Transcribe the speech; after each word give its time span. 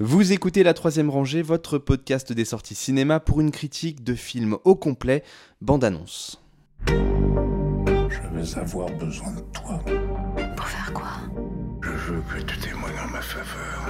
Vous 0.00 0.30
écoutez 0.30 0.62
La 0.62 0.74
Troisième 0.74 1.10
Rangée, 1.10 1.42
votre 1.42 1.76
podcast 1.76 2.32
des 2.32 2.44
sorties 2.44 2.76
cinéma 2.76 3.18
pour 3.18 3.40
une 3.40 3.50
critique 3.50 4.04
de 4.04 4.14
film 4.14 4.56
au 4.62 4.76
complet, 4.76 5.24
bande-annonce. 5.60 6.40
Je 6.86 6.92
vais 8.32 8.58
avoir 8.60 8.88
besoin 8.90 9.32
de 9.32 9.40
toi. 9.52 9.82
Pour 10.56 10.66
faire 10.68 10.92
quoi? 10.92 11.10
Je 11.82 12.12
veux 12.12 12.20
que 12.20 12.40
tu 12.44 12.58
témoignes 12.60 12.94
en 13.04 13.10
ma 13.10 13.20
faveur. 13.20 13.88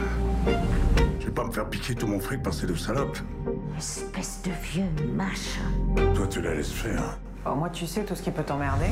Je 1.21 1.27
vais 1.27 1.33
pas 1.33 1.45
me 1.45 1.53
faire 1.53 1.69
piquer 1.69 1.95
tout 1.95 2.07
mon 2.07 2.21
fric 2.21 2.43
par 2.43 2.55
ces 2.55 2.67
deux 2.67 2.77
salopes. 2.77 3.19
Espèce 3.77 4.41
de 4.47 4.51
vieux 4.63 5.13
machin. 5.15 5.61
Toi, 6.15 6.27
tu 6.27 6.41
la 6.41 6.55
laisses 6.55 6.73
faire. 6.73 7.19
Moi, 7.45 7.69
tu 7.69 7.87
sais 7.87 8.07
tout 8.07 8.15
ce 8.15 8.23
qui 8.23 8.31
peut 8.31 8.45
t'emmerder. 8.45 8.87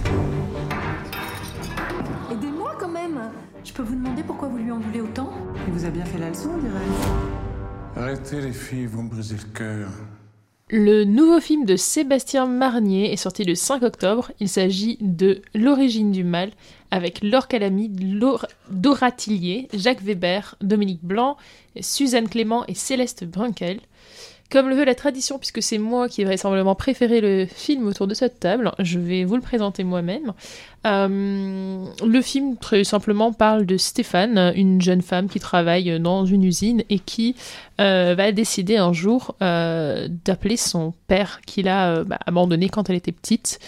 Je 3.65 3.73
peux 3.73 3.83
vous 3.83 3.95
demander 3.95 4.23
pourquoi 4.23 4.49
vous 4.49 4.59
lui 4.59 4.71
en 4.71 4.79
voulez 4.79 5.01
autant 5.01 5.31
Il 5.67 5.73
vous 5.73 5.85
a 5.85 5.91
bien 5.91 6.05
fait 6.05 6.19
la 6.19 6.29
leçon, 6.31 6.57
dirais-je. 6.59 8.01
Arrêtez 8.01 8.41
les 8.41 8.53
filles, 8.53 8.87
vous 8.87 9.03
me 9.03 9.09
brisez 9.11 9.37
le 9.37 9.53
cœur. 9.53 9.89
Le 10.69 11.05
nouveau 11.05 11.41
film 11.41 11.65
de 11.65 11.77
Sébastien 11.77 12.47
Marnier 12.47 13.13
est 13.13 13.17
sorti 13.17 13.45
le 13.45 13.55
5 13.55 13.83
octobre. 13.85 14.33
Il 14.41 14.49
s'agit 14.49 14.99
de 15.01 15.41
L'origine 15.55 16.11
du 16.11 16.25
mal 16.25 16.51
avec 16.91 17.23
Laure 17.23 17.47
Calamy, 17.47 17.89
Laure- 17.89 18.47
Dora 18.71 19.13
Tillier, 19.13 19.69
Jacques 19.75 20.03
Weber, 20.03 20.57
Dominique 20.61 21.05
Blanc, 21.05 21.37
Suzanne 21.81 22.29
Clément 22.29 22.65
et 22.67 22.75
Céleste 22.75 23.25
Brunkel. 23.25 23.81
Comme 24.51 24.69
le 24.69 24.77
veut 24.77 24.85
la 24.85 24.95
tradition, 24.95 25.39
puisque 25.39 25.61
c'est 25.61 25.79
moi 25.79 26.09
qui 26.09 26.23
ai 26.23 26.25
vraisemblablement 26.25 26.77
préféré 26.77 27.21
le 27.21 27.47
film 27.47 27.89
autour 27.89 28.07
de 28.07 28.15
cette 28.15 28.39
table, 28.39 28.71
je 28.79 29.01
vais 29.01 29.25
vous 29.25 29.35
le 29.35 29.43
présenter 29.43 29.83
moi-même. 29.83 30.33
Euh, 30.87 31.85
le 32.07 32.23
film, 32.23 32.57
très 32.57 32.85
simplement, 32.85 33.33
parle 33.33 33.67
de 33.67 33.77
Stéphane, 33.77 34.53
une 34.55 34.81
jeune 34.81 35.03
femme 35.03 35.29
qui 35.29 35.41
travaille 35.41 35.99
dans 35.99 36.25
une 36.27 36.45
usine 36.45 36.85
et 36.91 37.01
qui 37.01 37.35
euh, 37.81 38.15
va 38.17 38.31
décider 38.31 38.77
un 38.77 38.93
jour 38.93 39.35
euh, 39.43 40.07
d'appeler 40.25 40.57
son 40.57 40.95
père 41.09 41.41
qu'il 41.45 41.67
a 41.69 42.05
bah, 42.05 42.19
abandonné 42.25 42.69
quand 42.69 42.89
elle 42.89 42.97
était 42.97 43.13
petite 43.13 43.59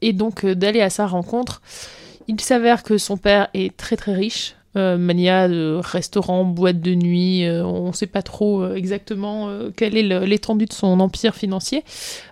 et 0.00 0.12
donc 0.12 0.46
d'aller 0.46 0.80
à 0.80 0.90
sa 0.90 1.06
rencontre. 1.08 1.60
Il 2.28 2.40
s'avère 2.40 2.82
que 2.84 2.98
son 2.98 3.16
père 3.16 3.48
est 3.54 3.76
très 3.76 3.96
très 3.96 4.14
riche, 4.14 4.54
mania 4.74 5.48
de 5.48 5.80
restaurants, 5.82 6.44
boîtes 6.44 6.80
de 6.80 6.94
nuit, 6.94 7.44
euh, 7.44 7.64
on 7.64 7.88
ne 7.88 7.92
sait 7.92 8.06
pas 8.06 8.22
trop 8.22 8.62
euh, 8.62 8.74
exactement 8.74 9.48
euh, 9.48 9.70
quelle 9.74 9.96
est 9.96 10.02
l'étendue 10.26 10.66
de 10.66 10.72
son 10.72 11.00
empire 11.00 11.34
financier. 11.34 11.84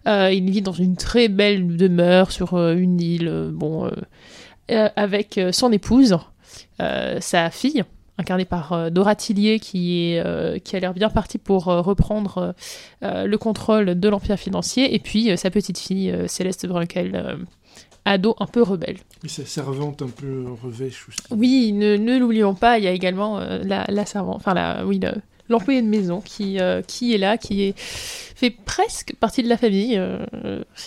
Euh, 0.07 0.31
il 0.33 0.51
vit 0.51 0.63
dans 0.63 0.73
une 0.73 0.97
très 0.97 1.29
belle 1.29 1.77
demeure 1.77 2.31
sur 2.31 2.55
euh, 2.55 2.75
une 2.75 3.01
île, 3.01 3.29
euh, 3.29 3.51
bon, 3.53 3.87
euh, 3.87 3.91
euh, 4.71 4.89
avec 4.97 5.39
euh, 5.39 5.53
son 5.53 5.73
épouse, 5.73 6.19
euh, 6.81 7.19
sa 7.21 7.51
fille, 7.51 7.85
incarnée 8.19 8.45
par 8.45 8.73
euh, 8.73 8.91
Dora 8.91 9.15
Tillier, 9.15 9.59
qui, 9.59 10.13
est, 10.13 10.23
euh, 10.25 10.59
a 10.73 10.79
l'air 10.79 10.95
bien 10.95 11.11
partie 11.11 11.39
pour 11.39 11.69
euh, 11.69 11.81
reprendre 11.81 12.39
euh, 12.39 12.53
euh, 13.03 13.27
le 13.27 13.39
contrôle 13.39 13.99
de 13.99 14.09
l'empire 14.09 14.39
financier, 14.39 14.95
et 14.95 14.99
puis 14.99 15.31
euh, 15.31 15.37
sa 15.37 15.51
petite 15.51 15.79
fille, 15.79 16.11
euh, 16.11 16.27
Céleste 16.27 16.67
Brunkel, 16.67 17.15
euh, 17.15 17.37
ado 18.07 18.35
un 18.41 18.47
peu 18.47 18.63
rebelle. 18.63 18.97
Et 19.25 19.29
sa 19.29 19.45
servante 19.45 20.01
un 20.01 20.09
peu 20.09 20.45
revêche 20.63 21.07
aussi. 21.09 21.19
Oui, 21.31 21.73
ne, 21.73 21.97
ne 21.97 22.17
l'oublions 22.19 22.55
pas, 22.55 22.79
il 22.79 22.85
y 22.85 22.89
a 22.89 22.93
également 22.93 23.39
euh, 23.39 23.59
la, 23.65 23.85
la 23.89 24.07
servante, 24.07 24.37
enfin 24.37 24.55
la, 24.55 24.87
oui, 24.87 24.99
le- 24.99 25.21
l'employé 25.49 25.83
de 25.83 25.87
maison 25.87 26.21
qui, 26.21 26.59
euh, 26.61 26.83
qui 26.83 27.15
est 27.15 27.19
là, 27.19 27.37
qui 27.37 27.63
est, 27.65 27.75
fait 27.79 28.51
presque 28.51 29.15
partie 29.21 29.43
de 29.43 29.49
la 29.49 29.57
famille. 29.57 29.97
euh, 29.99 30.25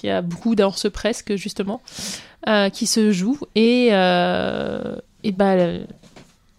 il 0.03 0.07
y 0.07 0.09
a 0.09 0.21
beaucoup 0.21 0.55
d'avance 0.55 0.87
presque, 0.91 1.35
justement, 1.35 1.81
euh, 2.47 2.69
qui 2.69 2.87
se 2.87 3.11
joue. 3.11 3.37
Et, 3.55 3.87
et 3.87 5.31
bah, 5.31 5.55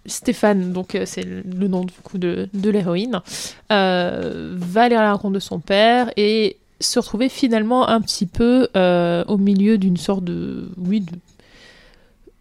Stéphane, 0.07 0.73
donc 0.73 0.97
c'est 1.05 1.25
le 1.25 1.69
nom 1.69 1.85
du 1.85 1.93
coup 2.03 2.17
de, 2.19 2.49
de 2.55 2.71
l'héroïne, 2.71 3.21
va 3.69 4.83
aller 4.83 4.97
à 4.97 5.03
la 5.03 5.13
rencontre 5.13 5.35
de 5.35 5.41
son 5.41 5.61
père 5.61 6.11
et 6.17 6.57
se 6.81 6.99
retrouver 6.99 7.29
finalement 7.29 7.89
un 7.89 8.01
petit 8.01 8.27
peu 8.27 8.69
euh, 8.77 9.25
au 9.29 9.37
milieu 9.37 9.79
d'une 9.79 9.97
sorte 9.99 10.25
de, 10.25 10.69
oui, 10.79 11.01
de, 11.01 11.13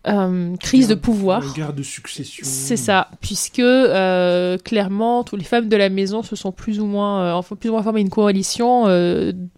euh, 0.08 0.56
crise 0.58 0.88
de 0.88 0.96
pouvoir. 0.96 1.44
Une 1.44 1.52
guerre 1.54 1.74
de 1.74 1.84
succession. 1.84 2.46
C'est 2.48 2.78
ça, 2.78 3.10
puisque 3.22 3.60
euh, 3.60 4.58
clairement, 4.58 5.24
toutes 5.24 5.40
les 5.40 5.46
femmes 5.46 5.68
de 5.68 5.76
la 5.76 5.90
maison 5.90 6.24
se 6.24 6.36
sont 6.38 6.52
plus 6.54 6.80
ou 6.80 6.86
moins, 6.86 7.22
euh, 7.22 7.34
enfin, 7.34 7.56
plus 7.58 7.70
ou 7.70 7.74
moins 7.74 7.84
formé 7.84 8.00
une 8.02 8.10
coalition 8.10 8.86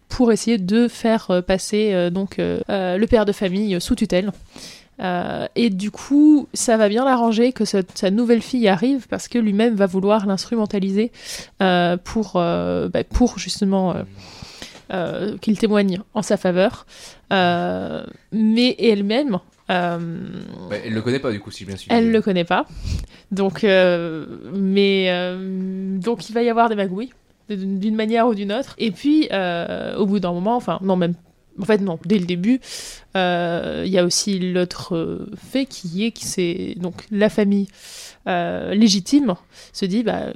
pour 0.09 0.31
essayer 0.31 0.58
de 0.58 0.88
faire 0.88 1.44
passer 1.46 2.09
donc 2.12 2.36
le 2.40 3.06
père 3.06 3.25
de 3.25 3.31
famille 3.31 3.80
sous 3.80 3.96
tutelle. 3.96 4.31
Et 5.56 5.70
du 5.70 5.90
coup, 5.91 6.47
ça 6.53 6.75
va 6.78 6.90
bien 6.90 7.06
l'arranger 7.06 7.53
que 7.53 7.66
cette- 7.66 7.97
sa 7.97 8.12
nouvelle 8.12 8.41
fille 8.41 8.68
arrive 8.68 9.08
parce 9.08 9.28
que 9.28 9.38
lui-même 9.40 9.75
va 9.75 9.86
vouloir 9.86 10.25
l'instrumentaliser 10.25 11.12
pour, 11.59 12.31
bah, 12.34 13.03
pour 13.14 13.40
justement 13.40 13.96
euh, 14.91 15.38
qu'il 15.38 15.57
témoigne 15.57 16.02
en 16.13 16.22
sa 16.22 16.38
faveur. 16.38 16.85
Euh, 17.31 18.03
mais 18.31 18.75
elle-même, 18.79 19.40
euh, 19.69 19.97
Bah, 20.69 20.75
elle 20.84 20.94
le 20.94 21.02
connaît 21.02 21.19
pas 21.19 21.31
du 21.31 21.40
coup, 21.40 21.52
si 21.52 21.66
bien 21.66 21.78
suivi. 21.78 21.94
elle 21.96 22.12
le 22.12 22.22
connaît 22.22 22.44
pas. 22.46 22.66
Donc, 23.31 23.63
euh, 23.63 24.25
mais 24.53 25.09
donc 26.00 26.29
il 26.29 26.34
va 26.34 26.44
y 26.44 26.50
avoir 26.50 26.69
des 26.69 26.75
magouilles 26.75 27.12
d'une 27.50 27.96
manière 27.96 28.28
ou 28.28 28.35
d'une 28.35 28.52
autre. 28.52 28.75
Et 28.78 28.91
puis, 28.91 29.29
au 29.97 30.06
bout 30.06 30.19
d'un 30.19 30.34
moment, 30.34 30.56
enfin 30.56 30.79
non 30.81 30.96
même, 30.97 31.16
en 31.59 31.66
fait 31.66 31.79
non, 31.79 32.00
dès 32.06 32.18
le 32.19 32.25
début, 32.25 32.59
euh, 33.16 33.84
il 33.85 33.91
y 33.91 33.97
a 33.97 34.06
aussi 34.06 34.40
l'autre 34.40 34.96
euh, 34.96 35.29
fait 35.35 35.66
qui 35.66 36.06
est 36.06 36.12
que 36.12 36.22
c'est 36.22 36.75
donc 36.78 37.06
la 37.12 37.29
famille 37.29 37.68
euh, 38.28 38.73
légitime 38.73 39.35
se 39.73 39.85
dit 39.85 40.03
bah 40.03 40.28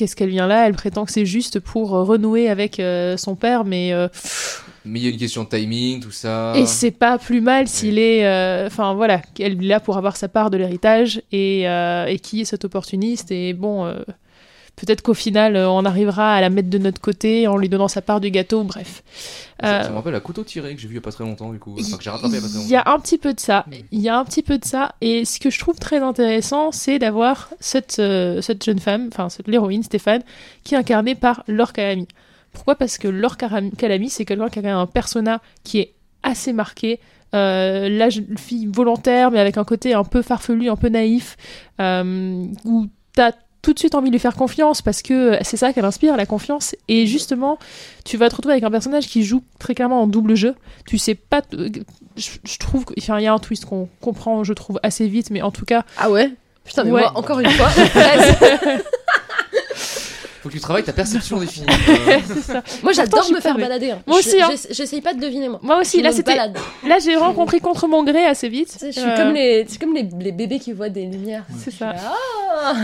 qu'est-ce 0.00 0.16
qu'elle 0.16 0.30
vient 0.30 0.46
là? 0.46 0.66
Elle 0.66 0.72
prétend 0.72 1.04
que 1.04 1.12
c'est 1.12 1.26
juste 1.26 1.60
pour 1.60 1.94
euh, 1.94 2.02
renouer 2.04 2.48
avec 2.48 2.80
euh, 2.80 3.18
son 3.18 3.34
père, 3.36 3.66
mais 3.66 3.92
euh, 3.92 4.08
Mais 4.86 4.98
il 4.98 5.02
y 5.04 5.06
a 5.08 5.10
une 5.10 5.18
question 5.18 5.44
de 5.44 5.48
timing, 5.50 6.00
tout 6.00 6.10
ça. 6.10 6.54
et 6.56 6.64
c'est 6.64 6.90
pas 6.90 7.18
plus 7.18 7.42
mal 7.42 7.68
s'il 7.68 7.98
est. 7.98 8.26
Enfin 8.66 8.94
voilà, 8.94 9.18
qu'elle 9.34 9.62
est 9.62 9.68
là 9.68 9.78
pour 9.78 9.98
avoir 9.98 10.16
sa 10.16 10.28
part 10.28 10.48
de 10.48 10.56
l'héritage 10.56 11.20
et, 11.32 11.64
et 11.64 12.18
qui 12.18 12.40
est 12.40 12.44
cet 12.46 12.64
opportuniste. 12.64 13.30
Et 13.30 13.52
bon, 13.52 13.92
peut-être 14.76 15.02
qu'au 15.02 15.14
final, 15.14 15.56
euh, 15.56 15.68
on 15.70 15.84
arrivera 15.84 16.34
à 16.34 16.40
la 16.40 16.50
mettre 16.50 16.70
de 16.70 16.78
notre 16.78 17.00
côté 17.00 17.46
en 17.46 17.56
lui 17.56 17.68
donnant 17.68 17.88
sa 17.88 18.00
part 18.02 18.20
du 18.20 18.30
gâteau. 18.30 18.64
Bref. 18.64 19.02
Ça, 19.62 19.66
Euh, 19.66 19.82
ça 19.84 19.90
me 19.90 19.94
rappelle 19.96 20.12
la 20.14 20.20
couteau 20.20 20.42
tiré 20.44 20.74
que 20.74 20.80
j'ai 20.80 20.88
vu 20.88 20.94
il 20.94 20.96
y 20.96 20.98
a 20.98 21.02
pas 21.02 21.12
très 21.12 21.24
longtemps 21.24 21.50
du 21.52 21.58
coup. 21.58 21.76
Enfin, 21.78 21.96
que 21.98 22.02
j'ai 22.02 22.10
rattrapé 22.10 22.34
il 22.36 22.36
y 22.36 22.38
a 22.38 22.40
pas 22.42 22.48
très 22.48 22.60
il 22.64 22.70
y 22.70 22.76
a 22.76 22.82
un 22.86 22.98
petit 22.98 23.18
peu 23.18 23.34
de 23.34 23.40
ça. 23.40 23.66
Il 23.92 24.00
y 24.00 24.08
a 24.08 24.18
un 24.18 24.24
petit 24.24 24.42
peu 24.42 24.58
de 24.58 24.64
ça. 24.64 24.94
Et 25.00 25.24
ce 25.24 25.38
que 25.38 25.50
je 25.50 25.58
trouve 25.58 25.78
très 25.78 25.98
intéressant, 25.98 26.72
c'est 26.72 26.98
d'avoir 26.98 27.50
cette, 27.60 27.98
euh, 27.98 28.40
cette 28.40 28.64
jeune 28.64 28.78
femme, 28.78 29.08
enfin 29.12 29.28
cette- 29.28 29.48
l'héroïne 29.48 29.82
Stéphane, 29.82 30.22
qui 30.64 30.74
est 30.74 30.78
incarnée 30.78 31.14
par 31.14 31.44
Laure 31.46 31.72
Calamy. 31.72 32.08
Pourquoi? 32.52 32.74
Parce 32.74 32.98
que 32.98 33.06
Laure 33.08 33.36
Calamy, 33.36 34.08
c'est 34.10 34.24
quelqu'un 34.24 34.48
qui 34.48 34.58
a 34.58 34.62
quand 34.62 34.68
même 34.68 34.76
un 34.78 34.86
persona 34.86 35.40
qui 35.62 35.78
est 35.80 35.92
assez 36.22 36.52
marqué. 36.52 36.98
Euh, 37.32 37.88
la 37.88 38.08
jeune 38.10 38.36
fille 38.36 38.66
volontaire, 38.66 39.30
mais 39.30 39.38
avec 39.38 39.56
un 39.56 39.62
côté 39.64 39.94
un 39.94 40.02
peu 40.02 40.20
farfelu, 40.20 40.68
un 40.68 40.74
peu 40.76 40.88
naïf, 40.88 41.36
euh, 41.80 42.44
où 42.64 42.86
t'as 43.14 43.30
tout 43.62 43.72
de 43.74 43.78
suite 43.78 43.94
envie 43.94 44.08
de 44.08 44.12
lui 44.14 44.18
faire 44.20 44.34
confiance 44.36 44.80
parce 44.82 45.02
que 45.02 45.36
c'est 45.42 45.56
ça 45.56 45.72
qu'elle 45.72 45.84
inspire, 45.84 46.16
la 46.16 46.26
confiance. 46.26 46.74
Et 46.88 47.06
justement, 47.06 47.58
tu 48.04 48.16
vas 48.16 48.28
te 48.30 48.36
retrouver 48.36 48.54
avec 48.54 48.64
un 48.64 48.70
personnage 48.70 49.06
qui 49.06 49.22
joue 49.24 49.42
très 49.58 49.74
clairement 49.74 50.02
en 50.02 50.06
double 50.06 50.34
jeu. 50.34 50.54
Tu 50.86 50.96
sais 50.98 51.14
pas. 51.14 51.42
Je, 52.16 52.30
je 52.44 52.58
trouve 52.58 52.84
qu'il 52.86 53.04
y 53.04 53.26
a 53.26 53.32
un 53.32 53.38
twist 53.38 53.64
qu'on 53.66 53.88
comprend, 54.00 54.44
je 54.44 54.52
trouve, 54.52 54.80
assez 54.82 55.06
vite, 55.08 55.30
mais 55.30 55.42
en 55.42 55.50
tout 55.50 55.64
cas. 55.64 55.84
Ah 55.98 56.10
ouais? 56.10 56.32
Putain, 56.64 56.84
mais 56.84 56.90
Ouais. 56.92 57.00
moi, 57.02 57.12
encore 57.16 57.40
une 57.40 57.50
fois, 57.50 57.68
Faut 60.42 60.48
que 60.48 60.54
tu 60.54 60.60
travailles 60.60 60.84
ta 60.84 60.92
perception 60.92 61.38
des 61.40 61.46
films. 61.46 61.66
Euh, 61.68 62.18
ça. 62.42 62.62
moi 62.82 62.92
j'adore 62.92 63.24
me 63.30 63.40
faire 63.40 63.52
savais. 63.52 63.62
balader. 63.62 63.90
hein. 63.90 64.02
Moi 64.06 64.20
Je- 64.22 64.28
aussi, 64.28 64.40
hein. 64.42 64.48
j'essa- 64.50 64.68
J'essaye 64.72 65.00
pas 65.02 65.12
de 65.14 65.20
deviner, 65.20 65.48
moi. 65.48 65.60
Moi 65.62 65.78
aussi, 65.80 65.98
Je 65.98 66.02
là, 66.04 66.12
c'était. 66.12 66.34
Là, 66.36 66.98
j'ai 67.04 67.14
vraiment 67.16 67.34
compris 67.34 67.60
contre 67.60 67.86
mon 67.88 68.02
gré 68.04 68.24
assez 68.24 68.48
vite. 68.48 68.68
Tu 68.72 68.78
sais, 68.78 68.92
je 68.92 69.00
suis 69.00 69.08
Euh, 69.10 69.16
comme, 69.16 69.34
les, 69.34 69.66
c'est 69.68 69.78
comme 69.80 69.94
les, 69.94 70.08
les 70.18 70.32
bébés 70.32 70.58
qui 70.58 70.72
voient 70.72 70.88
des 70.88 71.04
lumières. 71.06 71.44
C'est 71.58 71.70
ça. 71.72 71.94
Ah 72.62 72.74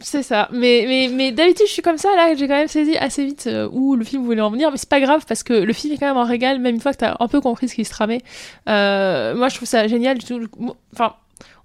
C'est 0.00 0.22
ça. 0.22 0.48
Mais, 0.52 0.84
mais, 0.86 1.08
mais 1.10 1.32
d'habitude, 1.32 1.66
je 1.66 1.72
suis 1.72 1.82
comme 1.82 1.96
ça. 1.96 2.14
Là, 2.14 2.34
j'ai 2.34 2.46
quand 2.46 2.56
même 2.56 2.68
saisi 2.68 2.94
assez 2.96 3.24
vite 3.24 3.46
euh, 3.46 3.68
où 3.72 3.96
le 3.96 4.04
film 4.04 4.22
voulait 4.24 4.40
en 4.42 4.50
venir. 4.50 4.70
Mais 4.70 4.76
c'est 4.76 4.88
pas 4.88 5.00
grave 5.00 5.24
parce 5.26 5.42
que 5.42 5.54
le 5.54 5.72
film 5.72 5.94
est 5.94 5.98
quand 5.98 6.06
même 6.06 6.16
un 6.18 6.24
régal, 6.26 6.58
même 6.58 6.74
une 6.74 6.80
fois 6.80 6.92
que 6.92 6.98
t'as 6.98 7.16
un 7.20 7.28
peu 7.28 7.40
compris 7.40 7.68
ce 7.68 7.74
qui 7.74 7.84
se 7.86 7.90
tramait. 7.90 8.20
Euh, 8.68 9.34
moi, 9.34 9.48
je 9.48 9.56
trouve 9.56 9.68
ça 9.68 9.86
génial. 9.88 10.18
du 10.18 10.26
tout. 10.26 10.40
Enfin. 10.92 11.14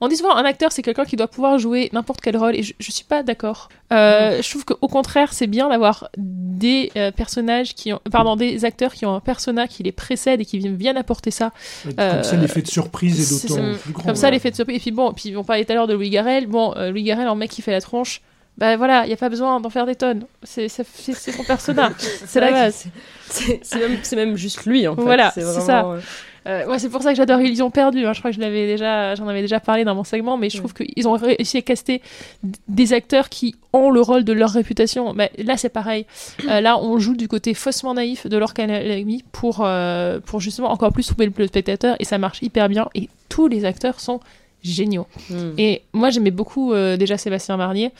On 0.02 0.08
dit 0.08 0.16
souvent 0.16 0.36
un 0.36 0.46
acteur 0.46 0.72
c'est 0.72 0.82
quelqu'un 0.82 1.06
qui 1.06 1.16
doit 1.16 1.28
pouvoir 1.28 1.58
jouer 1.60 1.90
n'importe 1.94 2.22
quel 2.22 2.38
rôle 2.38 2.56
et 2.56 2.64
je, 2.64 2.74
je 2.80 2.92
suis 2.92 3.04
pas 3.04 3.22
d'accord. 3.24 3.70
Euh, 3.92 4.42
Je 4.42 4.50
trouve 4.50 4.66
qu'au 4.66 4.88
contraire 4.88 5.34
c'est 5.34 5.48
bien 5.48 5.68
d'avoir 5.70 6.10
des 6.18 6.92
euh, 6.96 7.12
personnages 7.12 7.76
qui 7.76 7.92
ont, 7.94 8.00
pardon 8.12 8.36
des 8.36 8.66
acteurs 8.66 8.94
qui 8.94 9.06
ont 9.06 9.16
un 9.16 9.20
persona 9.20 9.68
qui 9.68 9.84
les 9.84 9.92
précède 9.92 10.40
et 10.42 10.46
qui 10.46 10.58
viennent 10.60 10.76
bien 10.78 10.96
apporter 10.96 11.32
ça 11.32 11.52
Comme 11.84 11.94
Euh, 12.00 12.24
ça, 12.24 12.36
l'effet 12.38 12.62
de 12.62 12.68
surprise 12.68 13.20
est 13.20 13.48
d'autant 13.48 13.78
plus 13.82 13.94
grand. 13.94 14.04
Comme 14.06 14.16
ça, 14.16 14.28
ouais. 14.28 14.32
l'effet 14.32 14.52
de 14.52 14.56
surprise. 14.56 14.78
Et 14.78 14.80
puis 14.80 14.92
bon, 14.92 15.12
puis 15.14 15.36
on 15.36 15.44
parlait 15.44 15.66
tout 15.66 15.72
à 15.72 15.76
l'heure 15.76 15.88
de 15.88 15.94
Louis 15.94 16.10
Garrel. 16.10 16.48
Bon, 16.48 16.74
euh, 16.78 16.92
Louis 16.92 17.04
Garrel, 17.04 17.28
en 17.28 17.36
mec 17.36 17.50
qui 17.52 17.62
fait 17.62 17.72
la 17.72 17.82
tronche, 17.82 18.22
bah 18.58 18.76
voilà, 18.78 19.06
il 19.06 19.08
n'y 19.08 19.14
a 19.14 19.18
pas 19.18 19.30
besoin 19.30 19.60
d'en 19.62 19.70
faire 19.70 19.86
des 19.86 19.96
tonnes. 19.96 20.26
C'est 20.44 20.68
son 20.70 21.44
persona. 21.48 21.92
c'est 21.98 22.40
la 22.42 22.52
base. 22.52 22.86
c'est- 23.30 23.76
même, 23.80 23.98
c'est 24.04 24.16
même 24.16 24.36
juste 24.36 24.66
lui, 24.66 24.88
en 24.88 24.96
fait. 24.96 25.02
Voilà, 25.02 25.32
c'est 25.34 25.42
ça. 25.44 25.86
euh, 25.86 26.00
Euh, 26.48 26.66
moi, 26.66 26.80
c'est 26.80 26.90
pour 26.90 27.02
ça 27.02 27.12
que 27.12 27.18
j'adore 27.18 27.42
Illusion 27.42 27.70
perdue. 27.72 28.06
hein. 28.06 28.14
Je 28.14 28.20
crois 28.20 28.32
que 28.32 28.36
je 28.36 28.42
l'avais 28.42 28.68
déjà, 28.68 29.16
j'en 29.16 29.28
avais 29.28 29.42
déjà 29.42 29.60
parlé 29.60 29.84
dans 29.84 29.96
mon 29.96 30.04
segment, 30.04 30.38
mais 30.38 30.50
je 30.50 30.58
trouve 30.58 30.74
qu'ils 30.74 31.08
ont 31.08 31.14
réussi 31.14 31.58
à 31.58 31.62
caster 31.62 32.02
des 32.68 32.94
acteurs 32.94 33.30
qui 33.30 33.56
ont 33.74 33.90
le 33.90 34.02
rôle 34.02 34.24
de 34.24 34.34
leur 34.34 34.52
réputation. 34.52 35.14
Mais 35.14 35.32
là, 35.38 35.58
c'est 35.58 35.70
pareil. 35.70 36.06
Euh, 36.48 36.62
là, 36.62 36.80
on 36.80 36.98
joue 37.00 37.16
du 37.16 37.28
côté 37.28 37.54
faussement 37.54 37.94
naïf 37.94 38.28
de 38.28 38.38
leur 38.38 38.52
Academy 38.52 39.24
pour, 39.32 39.62
euh, 39.64 40.20
pour 40.20 40.40
justement 40.40 40.72
encore 40.72 40.92
plus 40.92 41.04
soulever 41.04 41.32
le 41.36 41.48
spectateur, 41.48 41.96
et 42.00 42.06
ça 42.06 42.18
marche 42.18 42.42
hyper 42.42 42.70
bien. 42.70 42.88
Et 42.96 43.10
tous 43.28 43.48
les 43.48 43.66
acteurs 43.66 44.00
sont 44.00 44.20
géniaux. 44.62 45.08
Hmm. 45.30 45.52
Et 45.58 45.84
moi, 45.94 46.10
j'aimais 46.10 46.32
beaucoup 46.32 46.74
euh, 46.74 46.98
déjà 46.98 47.18
Sébastien 47.18 47.56
Marnier. 47.58 47.92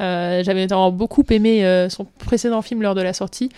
Euh, 0.00 0.42
J'avais 0.42 0.62
notamment 0.62 0.90
beaucoup 0.90 1.24
aimé 1.30 1.64
euh, 1.64 1.88
son 1.88 2.06
précédent 2.18 2.62
film 2.62 2.82
lors 2.82 2.94
de 2.94 3.02
la 3.02 3.12
sortie. 3.12 3.50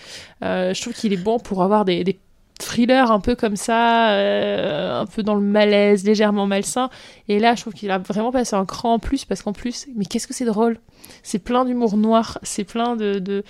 Je 0.43 0.79
trouve 0.81 0.93
qu'il 0.95 1.13
est 1.13 1.23
bon 1.23 1.39
pour 1.39 1.63
avoir 1.63 1.85
des, 1.85 2.05
des 2.05 2.19
thrillers 2.61 3.11
un 3.11 3.21
peu 3.21 3.35
comme 3.35 3.57
ça, 3.57 4.11
euh, 4.13 5.01
un 5.01 5.07
peu 5.07 5.23
dans 5.23 5.35
le 5.35 5.41
malaise, 5.41 6.05
légèrement 6.05 6.47
malsain. 6.47 6.91
Et 7.29 7.39
là, 7.41 7.55
je 7.55 7.63
trouve 7.63 7.73
qu'il 7.75 7.91
a 7.91 7.99
vraiment 7.99 8.31
passé 8.31 8.55
un 8.55 8.65
cran 8.65 8.95
en 8.95 8.99
plus 8.99 9.25
parce 9.25 9.43
qu'en 9.43 9.53
plus, 9.53 9.87
mais 9.97 10.05
qu'est-ce 10.05 10.27
que 10.29 10.35
c'est 10.35 10.45
drôle 10.45 10.79
C'est 11.23 11.39
plein 11.39 11.65
d'humour 11.65 11.97
noir, 11.97 12.39
c'est 12.43 12.65
plein 12.65 12.97
de. 12.97 13.19
de 13.19 13.43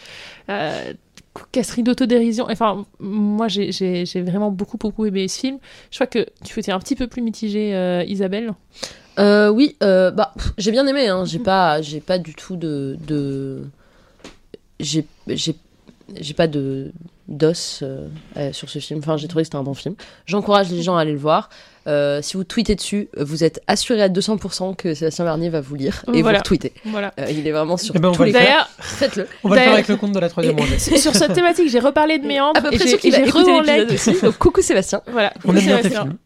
euh, 0.49 0.93
casserie 1.53 1.85
d'autodérision. 1.85 2.47
Enfin, 2.51 2.85
moi, 2.99 3.47
j'ai- 3.49 3.71
vraiment 4.23 4.51
beaucoup, 4.51 4.79
beaucoup 4.79 5.07
aimé 5.07 5.29
ce 5.29 5.39
film. 5.39 5.59
Je 5.91 5.97
crois 5.97 6.07
que 6.09 6.27
tu 6.45 6.59
étais 6.59 6.73
un 6.73 6.79
petit 6.81 6.97
peu 6.97 7.07
plus 7.07 7.23
mitigée, 7.23 7.75
euh, 7.75 8.03
Isabelle. 8.07 8.53
Euh, 9.19 9.49
oui, 9.49 9.77
bah, 9.81 10.35
j'ai 10.59 10.73
bien 10.73 10.87
aimé. 10.87 11.07
Hein. 11.09 11.25
J'ai 11.25 11.39
pas, 11.39 11.83
j'ai 11.83 12.01
pas 12.01 12.19
du 12.19 12.35
tout 12.35 12.57
de, 12.57 12.97
de... 13.07 13.63
j'ai, 14.81 15.07
j'ai, 16.19 16.35
pas 16.35 16.47
de 16.47 16.93
d'os 17.29 17.81
euh, 17.83 18.09
euh, 18.37 18.53
sur 18.53 18.69
ce 18.69 18.79
film. 18.81 18.99
Enfin, 19.01 19.17
j'ai 19.17 19.29
trouvé 19.29 19.43
que 19.43 19.47
c'était 19.47 19.57
un 19.57 19.63
bon 19.63 19.75
film. 19.75 19.95
J'encourage 20.27 20.69
les 20.71 20.83
gens 20.83 20.97
à 20.97 21.03
aller 21.03 21.13
le 21.13 21.19
voir. 21.19 21.49
Euh, 21.87 22.21
si 22.23 22.37
vous 22.37 22.45
tweetez 22.45 22.75
dessus, 22.75 23.09
vous 23.17 23.43
êtes 23.45 23.63
assuré 23.67 24.03
à 24.03 24.09
200% 24.09 24.77
que 24.77 24.93
Sébastien 24.95 25.25
Vernier 25.25 25.49
va 25.49 25.61
vous 25.61 25.75
lire 25.77 26.05
et 26.13 26.21
Voilà. 26.23 26.39
vous 26.39 26.43
retweetez. 26.45 26.73
Voilà. 26.85 27.13
Euh, 27.19 27.27
il 27.31 27.47
est 27.47 27.53
vraiment 27.53 27.77
sur 27.77 27.95
Eh 27.97 27.99
ben, 28.01 28.09
on 28.09 28.13
tous 28.13 28.25
les. 28.25 28.33
D'ailleurs, 28.33 28.69
Faites-le. 28.81 29.27
On 29.45 29.49
va 29.49 29.57
le 29.57 29.63
faire 29.63 29.73
avec 29.73 29.89
le 29.89 29.97
compte 29.97 30.13
de 30.13 30.19
la 30.21 30.29
troisième 30.29 30.59
rangée. 30.59 30.79
sur 30.99 31.15
cette 31.15 31.33
thématique, 31.33 31.69
j'ai 31.71 31.79
reparlé 31.79 32.19
de 32.19 32.27
Méandre. 32.27 32.59
À 32.59 32.63
peu 32.63 32.69
près 32.71 32.79
j'ai- 32.79 32.89
sûr 32.89 32.99
qu'il 32.99 33.15
et 33.15 33.23
va 33.23 33.25
j'ai 33.45 33.63
like. 33.79 33.91
aussi. 33.93 34.21
Donc, 34.21 34.37
coucou 34.37 34.61
Sébastien. 34.61 35.01
Voilà. 35.11 35.33
On 35.45 35.55
aime 35.57 35.65
bien 35.65 35.77
tes 35.79 35.83
Sébastien. 35.85 36.03
films. 36.03 36.17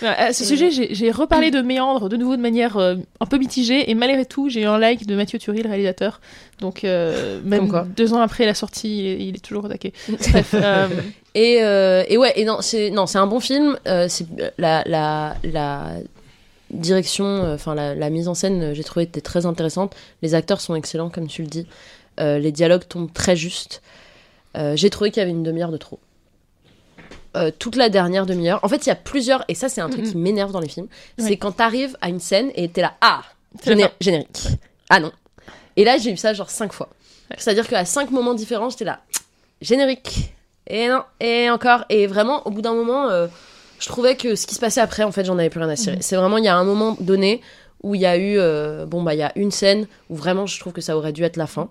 Voilà, 0.00 0.18
À 0.26 0.32
ce 0.32 0.44
sujet, 0.44 0.70
j'ai 0.70 1.10
reparlé 1.10 1.50
de 1.50 1.60
Méandre 1.60 2.08
de 2.08 2.16
nouveau 2.16 2.36
de 2.36 2.40
manière 2.42 2.76
euh, 2.76 2.96
un 3.20 3.26
peu 3.26 3.38
mitigée 3.38 3.90
et 3.90 3.94
malgré 3.94 4.24
tout, 4.24 4.48
j'ai 4.48 4.62
eu 4.62 4.66
un 4.66 4.78
like 4.78 5.06
de 5.06 5.14
Mathieu 5.14 5.38
Thury, 5.38 5.62
le 5.62 5.68
réalisateur. 5.68 6.20
Donc, 6.60 6.84
euh, 6.84 7.40
même 7.44 7.68
quoi. 7.68 7.86
deux 7.96 8.14
ans 8.14 8.20
après 8.20 8.46
la 8.46 8.54
sortie, 8.54 8.98
il 8.98 9.06
est, 9.06 9.26
il 9.28 9.36
est 9.36 9.44
toujours 9.44 9.66
attaqué. 9.66 9.92
Bref, 10.08 10.54
euh, 10.54 10.88
Et, 11.34 11.58
euh, 11.62 12.04
et 12.08 12.18
ouais, 12.18 12.32
et 12.36 12.44
non, 12.44 12.60
c'est 12.60 12.92
un 12.94 13.26
bon 13.26 13.40
film. 13.40 13.76
Euh, 13.86 14.06
c'est 14.08 14.26
la, 14.58 14.82
la, 14.86 15.36
la 15.44 15.92
direction, 16.70 17.24
euh, 17.26 17.54
enfin 17.54 17.74
la, 17.74 17.94
la 17.94 18.10
mise 18.10 18.28
en 18.28 18.34
scène, 18.34 18.62
euh, 18.62 18.74
j'ai 18.74 18.84
trouvé 18.84 19.04
était 19.04 19.20
très 19.20 19.46
intéressante. 19.46 19.94
Les 20.22 20.34
acteurs 20.34 20.60
sont 20.60 20.74
excellents, 20.74 21.10
comme 21.10 21.26
tu 21.28 21.42
le 21.42 21.48
dis. 21.48 21.66
Euh, 22.20 22.38
les 22.38 22.52
dialogues 22.52 22.86
tombent 22.88 23.12
très 23.12 23.36
justes. 23.36 23.82
Euh, 24.56 24.76
j'ai 24.76 24.90
trouvé 24.90 25.10
qu'il 25.10 25.20
y 25.20 25.22
avait 25.22 25.30
une 25.30 25.42
demi-heure 25.42 25.72
de 25.72 25.76
trop. 25.78 25.98
Euh, 27.34 27.50
toute 27.58 27.76
la 27.76 27.88
dernière 27.88 28.26
demi-heure. 28.26 28.60
En 28.62 28.68
fait, 28.68 28.84
il 28.84 28.90
y 28.90 28.92
a 28.92 28.94
plusieurs, 28.94 29.42
et 29.48 29.54
ça, 29.54 29.70
c'est 29.70 29.80
un 29.80 29.88
truc 29.88 30.04
Mhm. 30.04 30.10
qui 30.10 30.16
m'énerve 30.18 30.52
dans 30.52 30.60
les 30.60 30.68
films. 30.68 30.88
C'est 31.18 31.38
quand 31.38 31.52
t'arrives 31.52 31.96
à 32.02 32.10
une 32.10 32.20
scène 32.20 32.50
et 32.54 32.68
t'es 32.68 32.82
là, 32.82 32.94
ah, 33.00 33.22
géné- 33.64 33.88
générique. 34.02 34.48
Ah 34.90 35.00
non. 35.00 35.10
Et 35.76 35.84
là, 35.84 35.96
j'ai 35.96 36.10
eu 36.12 36.16
ça 36.18 36.34
genre 36.34 36.50
cinq 36.50 36.74
fois. 36.74 36.90
C'est-à-dire 37.38 37.66
qu'à 37.66 37.86
cinq 37.86 38.10
moments 38.10 38.34
différents, 38.34 38.68
j'étais 38.68 38.84
là, 38.84 39.00
générique. 39.62 40.34
Et 40.66 40.88
non, 40.88 41.04
et 41.20 41.48
encore. 41.48 41.86
Et 41.88 42.06
vraiment, 42.06 42.46
au 42.46 42.50
bout 42.50 42.60
d'un 42.60 42.74
moment, 42.74 43.08
euh, 43.08 43.28
je 43.78 43.86
trouvais 43.88 44.14
que 44.16 44.34
ce 44.34 44.46
qui 44.46 44.54
se 44.54 44.60
passait 44.60 44.82
après, 44.82 45.02
en 45.02 45.10
fait, 45.12 45.24
j'en 45.24 45.38
avais 45.38 45.48
plus 45.48 45.60
rien 45.60 45.70
à 45.70 45.76
cirer. 45.76 45.96
Mhm. 45.96 46.02
C'est 46.02 46.16
vraiment, 46.16 46.36
il 46.36 46.44
y 46.44 46.48
a 46.48 46.56
un 46.56 46.64
moment 46.64 46.98
donné 47.00 47.40
où 47.82 47.94
il 47.94 48.02
y 48.02 48.06
a 48.06 48.18
eu, 48.18 48.38
euh, 48.38 48.84
bon, 48.84 49.02
bah, 49.02 49.14
il 49.14 49.18
y 49.20 49.22
a 49.22 49.32
une 49.36 49.50
scène 49.50 49.86
où 50.10 50.16
vraiment, 50.16 50.44
je 50.46 50.60
trouve 50.60 50.74
que 50.74 50.82
ça 50.82 50.98
aurait 50.98 51.12
dû 51.14 51.24
être 51.24 51.38
la 51.38 51.46
fin. 51.46 51.70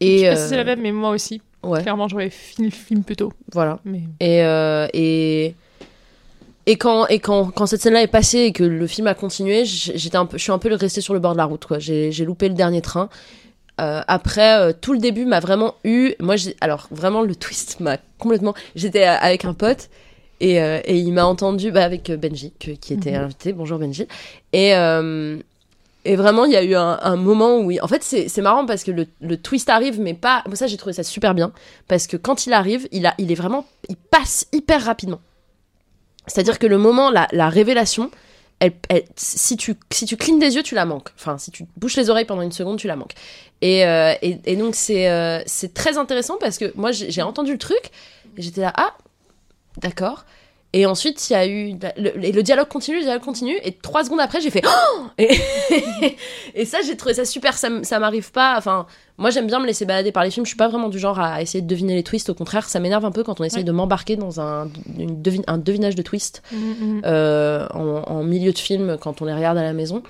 je 0.00 0.06
Et 0.06 0.18
sais 0.20 0.28
pas 0.30 0.36
si 0.36 0.48
c'est 0.48 0.56
la 0.56 0.64
même, 0.64 0.80
mais 0.80 0.92
moi 0.92 1.10
aussi. 1.10 1.42
Ouais, 1.64 1.82
Clairement, 1.82 2.08
j'aurais 2.08 2.30
fini 2.30 2.68
le 2.68 2.72
film 2.74 3.02
plus 3.04 3.16
tôt. 3.16 3.32
voilà. 3.52 3.78
Mais... 3.84 4.02
Et, 4.20 4.42
euh, 4.44 4.86
et, 4.92 5.54
et, 6.66 6.76
quand, 6.76 7.06
et 7.08 7.18
quand, 7.18 7.50
quand 7.50 7.66
cette 7.66 7.82
scène-là 7.82 8.02
est 8.02 8.06
passée 8.06 8.38
et 8.40 8.52
que 8.52 8.64
le 8.64 8.86
film 8.86 9.06
a 9.06 9.14
continué, 9.14 9.64
j'étais 9.64 10.16
un 10.16 10.26
peu, 10.26 10.38
je 10.38 10.42
suis 10.42 10.52
un 10.52 10.58
peu 10.58 10.72
restée 10.74 11.00
sur 11.00 11.12
le 11.14 11.20
bord 11.20 11.32
de 11.32 11.38
la 11.38 11.44
route. 11.44 11.64
quoi. 11.66 11.78
J'ai 11.78 12.10
j'ai 12.12 12.24
loupé 12.24 12.48
le 12.48 12.54
dernier 12.54 12.80
train. 12.82 13.08
Euh, 13.80 14.00
après, 14.06 14.58
euh, 14.60 14.72
tout 14.78 14.92
le 14.92 14.98
début 15.00 15.24
m'a 15.26 15.40
vraiment 15.40 15.74
eu. 15.84 16.14
Moi, 16.20 16.36
alors 16.60 16.86
vraiment, 16.90 17.22
le 17.22 17.34
twist 17.34 17.80
m'a 17.80 17.98
complètement. 18.18 18.54
J'étais 18.76 19.02
avec 19.04 19.44
un 19.44 19.52
pote 19.52 19.90
et, 20.40 20.54
et 20.56 20.96
il 20.96 21.12
m'a 21.12 21.26
entendu 21.26 21.70
bah, 21.72 21.84
avec 21.84 22.10
Benji, 22.12 22.52
que- 22.58 22.70
qui 22.70 22.92
était 22.94 23.12
Mhm. 23.12 23.24
invité. 23.24 23.52
Bonjour 23.52 23.78
Benji. 23.78 24.06
Et, 24.52 24.72
et 26.04 26.16
vraiment, 26.16 26.44
il 26.44 26.52
y 26.52 26.56
a 26.56 26.62
eu 26.62 26.74
un, 26.74 27.16
moment 27.16 27.58
où. 27.58 27.72
En 27.80 27.88
fait, 27.88 28.02
c'est 28.02 28.42
marrant 28.42 28.66
parce 28.66 28.84
que 28.84 28.90
le, 28.90 29.06
le 29.20 29.36
twist 29.36 29.68
arrive, 29.68 30.00
mais 30.00 30.14
pas. 30.14 30.42
Moi, 30.46 30.56
ça, 30.56 30.66
j'ai 30.66 30.76
trouvé 30.76 30.92
ça 30.92 31.02
super 31.02 31.34
bien. 31.34 31.52
Parce 31.88 32.06
que 32.06 32.16
quand 32.16 32.46
il 32.46 32.52
arrive, 32.52 32.88
il, 32.92 33.06
a, 33.06 33.14
il 33.18 33.32
est 33.32 33.36
vraiment. 33.36 33.66
Il 33.88 33.96
passe 33.96 34.46
hyper 34.52 34.84
rapidement. 34.84 35.20
C'est-à-dire 36.26 36.58
que 36.58 36.66
le 36.66 36.78
moment, 36.78 37.10
la, 37.10 37.26
la 37.32 37.48
révélation, 37.48 38.10
elle, 38.60 38.72
elle- 38.88 39.04
si, 39.16 39.56
tu, 39.56 39.74
si 39.90 40.06
tu 40.06 40.16
des 40.16 40.54
yeux, 40.56 40.62
tu 40.62 40.74
la 40.74 40.84
manques. 40.84 41.10
Enfin, 41.16 41.38
si 41.38 41.50
tu 41.50 41.66
bouches 41.76 41.96
les 41.96 42.10
oreilles 42.10 42.24
pendant 42.24 42.42
une 42.42 42.52
seconde, 42.52 42.78
tu 42.78 42.86
la 42.86 42.96
manques. 42.96 43.14
Et, 43.60 43.86
euh, 43.86 44.14
et, 44.22 44.56
donc, 44.56 44.74
c'est 44.74 45.10
euh, 45.10 45.42
c'est 45.46 45.74
très 45.74 45.96
intéressant 45.98 46.36
parce 46.38 46.58
que 46.58 46.72
moi, 46.76 46.92
j'ai 46.92 47.22
entendu 47.22 47.52
le 47.52 47.58
truc 47.58 47.90
j'étais 48.36 48.62
là, 48.62 48.72
ah, 48.76 48.94
d'accord. 49.78 50.24
Et 50.76 50.86
ensuite, 50.86 51.30
il 51.30 51.34
y 51.34 51.36
a 51.36 51.46
eu. 51.46 51.74
Le, 51.96 52.24
et 52.24 52.32
le 52.32 52.42
dialogue 52.42 52.66
continue, 52.66 52.96
le 52.98 53.04
dialogue 53.04 53.22
continue. 53.22 53.54
Et 53.62 53.70
trois 53.72 54.02
secondes 54.02 54.18
après, 54.18 54.40
j'ai 54.40 54.50
fait. 54.50 54.62
Oh 54.66 55.02
et, 55.18 55.30
et 56.54 56.64
ça, 56.64 56.78
j'ai 56.84 56.96
trouvé 56.96 57.14
ça 57.14 57.24
super. 57.24 57.56
Ça, 57.56 57.68
ça 57.84 58.00
m'arrive 58.00 58.32
pas. 58.32 58.56
Enfin, 58.58 58.86
moi, 59.16 59.30
j'aime 59.30 59.46
bien 59.46 59.60
me 59.60 59.66
laisser 59.66 59.84
balader 59.84 60.10
par 60.10 60.24
les 60.24 60.32
films. 60.32 60.44
Je 60.44 60.48
suis 60.50 60.56
pas 60.56 60.66
vraiment 60.66 60.88
du 60.88 60.98
genre 60.98 61.20
à 61.20 61.40
essayer 61.40 61.62
de 61.62 61.68
deviner 61.68 61.94
les 61.94 62.02
twists. 62.02 62.28
Au 62.30 62.34
contraire, 62.34 62.68
ça 62.68 62.80
m'énerve 62.80 63.04
un 63.04 63.12
peu 63.12 63.22
quand 63.22 63.40
on 63.40 63.44
essaye 63.44 63.58
Ouais. 63.60 63.64
de 63.64 63.70
m'embarquer 63.72 64.16
dans 64.16 64.40
un, 64.40 64.68
une 64.98 65.22
un 65.46 65.58
devinage 65.58 65.94
de 65.94 66.02
twist 66.02 66.42
Mhm. 66.50 67.02
euh, 67.04 67.66
en, 67.72 68.02
en 68.10 68.24
milieu 68.24 68.52
de 68.52 68.58
film 68.58 68.96
quand 69.00 69.22
on 69.22 69.26
les 69.26 69.34
regarde 69.34 69.56
à 69.58 69.62
la 69.62 69.72
maison. 69.74 70.02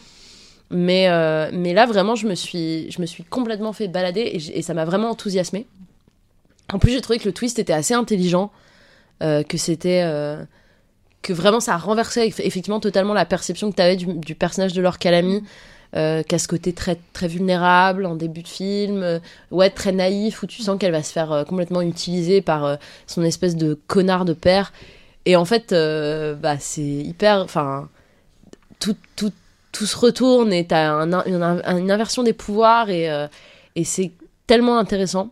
Mais, 0.71 1.09
euh, 1.09 1.51
mais 1.53 1.75
là, 1.75 1.85
vraiment, 1.85 2.15
je 2.15 2.27
me 2.27 2.35
suis, 2.35 2.91
je 2.91 3.03
me 3.03 3.07
suis 3.07 3.23
complètement 3.23 3.75
fait 3.75 3.87
balader 3.89 4.23
et, 4.23 4.59
et 4.59 4.63
ça 4.63 4.73
m'a 4.73 4.87
vraiment 4.87 5.11
enthousiasmé. 5.11 5.67
En 6.73 6.79
plus, 6.79 6.93
j'ai 6.93 7.03
trouvé 7.03 7.19
que 7.19 7.27
le 7.27 7.33
twist 7.35 7.59
était 7.59 7.75
assez 7.75 7.93
intelligent, 7.93 8.51
que 9.21 9.57
c'était. 9.59 10.03
euh, 10.05 10.45
que 11.23 11.33
vraiment 11.33 11.61
ça 11.61 11.77
renversait 11.79 12.29
eff- 12.29 12.43
effectivement 12.45 12.81
totalement 12.81 13.15
la 13.15 13.25
perception 13.25 13.71
que 13.71 13.77
tu 13.77 13.83
avais 13.83 13.97
du, 13.97 14.35
personnage 14.35 14.75
de 14.75 14.83
Laure 14.83 14.99
Calamy, 14.99 15.43
euh, 15.97 16.23
qu'à 16.23 16.39
ce 16.39 16.47
côté 16.49 16.75
très, 16.75 16.99
très 17.15 17.29
vulnérable 17.29 18.05
en 18.05 18.15
début 18.15 18.43
de 18.43 18.49
film, 18.49 19.03
euh, 19.03 19.19
ouais, 19.51 19.71
très 19.71 19.93
naïf, 19.93 20.43
où 20.43 20.47
tu 20.47 20.61
sens 20.63 20.79
qu'elle 20.79 20.93
va 20.93 21.03
se 21.03 21.13
faire 21.13 21.33
euh, 21.33 21.45
complètement 21.45 21.81
utiliser 21.81 22.43
par 22.43 22.65
euh, 22.67 22.77
son 23.07 23.23
espèce 23.23 23.57
de 23.57 23.79
connard 23.87 24.27
de 24.27 24.35
père. 24.35 24.73
Et 25.25 25.37
en 25.37 25.47
fait, 25.47 25.73
euh, 25.73 26.35
bah, 26.35 26.59
c'est 26.59 26.83
hyper. 26.83 27.39
Enfin, 27.39 27.89
tout, 28.79 28.97
tout, 29.17 29.33
tout 29.73 29.87
se 29.87 29.97
retourne 29.97 30.53
et 30.53 30.67
t'as 30.67 30.91
un, 30.91 31.25
une, 31.25 31.43
une 31.43 31.91
inversion 31.91 32.23
des 32.23 32.35
pouvoirs 32.35 32.91
et, 32.91 33.11
euh, 33.11 33.29
et 33.77 33.85
c'est 33.85 34.13
tellement 34.47 34.77
intéressant. 34.79 35.31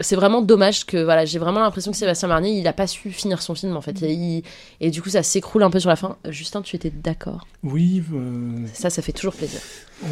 C'est 0.00 0.16
vraiment 0.16 0.42
dommage 0.42 0.84
que 0.84 1.02
voilà, 1.02 1.24
j'ai 1.24 1.38
vraiment 1.38 1.60
l'impression 1.60 1.90
que 1.90 1.96
Sébastien 1.96 2.28
Marnier, 2.28 2.50
il 2.58 2.66
a 2.66 2.72
pas 2.74 2.86
su 2.86 3.10
finir 3.10 3.40
son 3.40 3.54
film 3.54 3.76
en 3.76 3.80
fait. 3.80 4.02
Et, 4.02 4.12
il- 4.12 4.42
et 4.80 4.90
du 4.90 5.00
coup, 5.00 5.08
ça 5.08 5.22
s'écroule 5.22 5.62
un 5.62 5.70
peu 5.70 5.80
sur 5.80 5.88
la 5.88 5.96
fin. 5.96 6.16
Justin, 6.28 6.60
tu 6.60 6.76
étais 6.76 6.90
d'accord? 6.90 7.46
Oui, 7.62 8.02
euh, 8.12 8.66
Ça, 8.74 8.90
ça 8.90 9.00
fait 9.00 9.12
toujours 9.12 9.32
plaisir. 9.34 9.60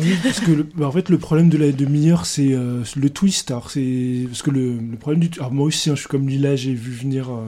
oui, 0.00 0.14
parce 0.23 0.41
que 0.41 0.53
le- 0.53 0.62
bah, 0.62 0.87
en 0.87 0.93
fait 0.93 1.11
le 1.11 1.19
problème 1.19 1.50
de 1.50 1.59
la 1.59 1.71
demi-heure 1.71 2.25
c'est 2.25 2.53
euh, 2.55 2.83
le 2.97 3.11
twist. 3.11 3.50
Alors 3.50 3.71
c'est 3.71 4.25
parce 4.26 4.41
que 4.43 4.50
le, 4.50 4.79
le 4.79 4.97
problème 4.97 5.21
du, 5.21 5.38
alors 5.38 5.53
moi 5.53 5.67
aussi, 5.67 5.91
hein, 5.91 5.95
je 5.95 6.00
suis 6.00 6.09
comme 6.09 6.29
Lila, 6.29 6.57
j'ai 6.57 6.73
vu 6.73 6.93
venir 6.93 7.29
euh, 7.31 7.47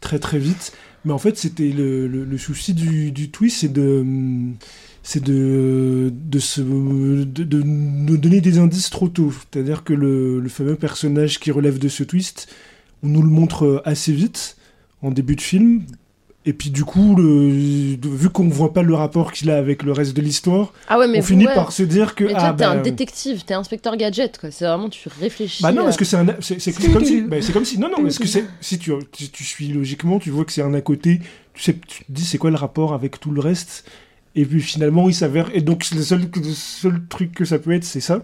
très 0.00 0.18
très 0.18 0.38
vite. 0.38 0.72
Mais 1.04 1.12
en 1.12 1.18
fait, 1.18 1.36
c'était 1.36 1.70
le, 1.70 2.06
le, 2.06 2.24
le 2.24 2.38
souci 2.38 2.74
du, 2.74 3.10
du 3.10 3.30
twist, 3.30 3.60
c'est 3.62 3.72
de 3.72 4.00
hum, 4.02 4.54
c'est 5.02 5.22
de 5.22 6.12
de, 6.14 6.38
se, 6.38 6.60
de 6.60 7.24
de 7.44 7.62
nous 7.62 8.16
donner 8.16 8.40
des 8.40 8.58
indices 8.58 8.90
trop 8.90 9.08
tôt. 9.08 9.32
C'est-à-dire 9.52 9.84
que 9.84 9.92
le, 9.92 10.40
le 10.40 10.48
fameux 10.48 10.76
personnage 10.76 11.40
qui 11.40 11.50
relève 11.50 11.78
de 11.78 11.88
ce 11.88 12.04
twist, 12.04 12.48
on 13.02 13.08
nous 13.08 13.22
le 13.22 13.28
montre 13.30 13.82
assez 13.84 14.12
vite 14.12 14.56
en 15.02 15.10
début 15.10 15.36
de 15.36 15.40
film. 15.40 15.82
Et 16.44 16.52
puis 16.52 16.70
du 16.70 16.82
coup, 16.84 17.14
le, 17.14 17.96
vu 18.02 18.28
qu'on 18.28 18.48
voit 18.48 18.72
pas 18.72 18.82
le 18.82 18.94
rapport 18.96 19.30
qu'il 19.30 19.48
a 19.48 19.56
avec 19.58 19.84
le 19.84 19.92
reste 19.92 20.16
de 20.16 20.20
l'histoire, 20.20 20.72
Ah 20.88 20.98
ouais, 20.98 21.06
mais 21.06 21.18
on 21.18 21.20
vous, 21.20 21.26
finit 21.28 21.46
ouais. 21.46 21.54
par 21.54 21.70
se 21.70 21.84
dire 21.84 22.16
que 22.16 22.24
Mais 22.24 22.30
toi, 22.32 22.40
ah 22.42 22.52
t'es 22.52 22.64
bah, 22.64 22.70
un 22.70 22.82
détective, 22.82 23.44
t'es 23.44 23.54
inspecteur 23.54 23.96
gadget, 23.96 24.38
quoi. 24.38 24.50
C'est 24.50 24.64
vraiment, 24.64 24.88
tu 24.88 25.08
réfléchis. 25.20 25.62
bah 25.62 25.70
non, 25.70 25.84
parce 25.84 25.96
que 25.96 26.04
c'est 26.04 26.16
un, 26.16 26.26
c'est 26.40 26.60
c'est- 26.60 26.72
c'est 26.72 26.92
comme 26.92 27.04
si, 27.04 27.22
bah, 27.22 27.36
c'est 27.40 27.52
comme 27.52 27.64
si, 27.64 27.78
non 27.78 27.88
non, 27.88 28.02
parce 28.02 28.18
que 28.18 28.26
si 28.26 28.78
tu 28.80 28.90
si 29.12 29.30
tu 29.30 29.44
suis 29.44 29.68
logiquement, 29.68 30.18
tu 30.18 30.30
vois 30.30 30.44
que 30.44 30.50
c'est 30.50 30.62
un 30.62 30.74
à 30.74 30.80
côté, 30.80 31.20
tu 31.54 31.62
sais, 31.62 31.74
tu 31.86 32.04
te 32.04 32.10
dis 32.10 32.24
c'est 32.24 32.38
quoi 32.38 32.50
le 32.50 32.56
rapport 32.56 32.92
avec 32.92 33.20
tout 33.20 33.30
le 33.30 33.40
reste, 33.40 33.84
et 34.34 34.44
puis 34.46 34.60
finalement 34.60 35.08
il 35.08 35.14
s'avère, 35.14 35.50
et 35.54 35.60
donc 35.60 35.90
le 35.90 36.02
seul 36.02 36.22
le 36.34 36.52
seul 36.52 37.02
truc 37.08 37.32
que 37.32 37.44
ça 37.44 37.58
peut 37.58 37.72
être, 37.72 37.84
c'est 37.84 38.00
ça. 38.00 38.22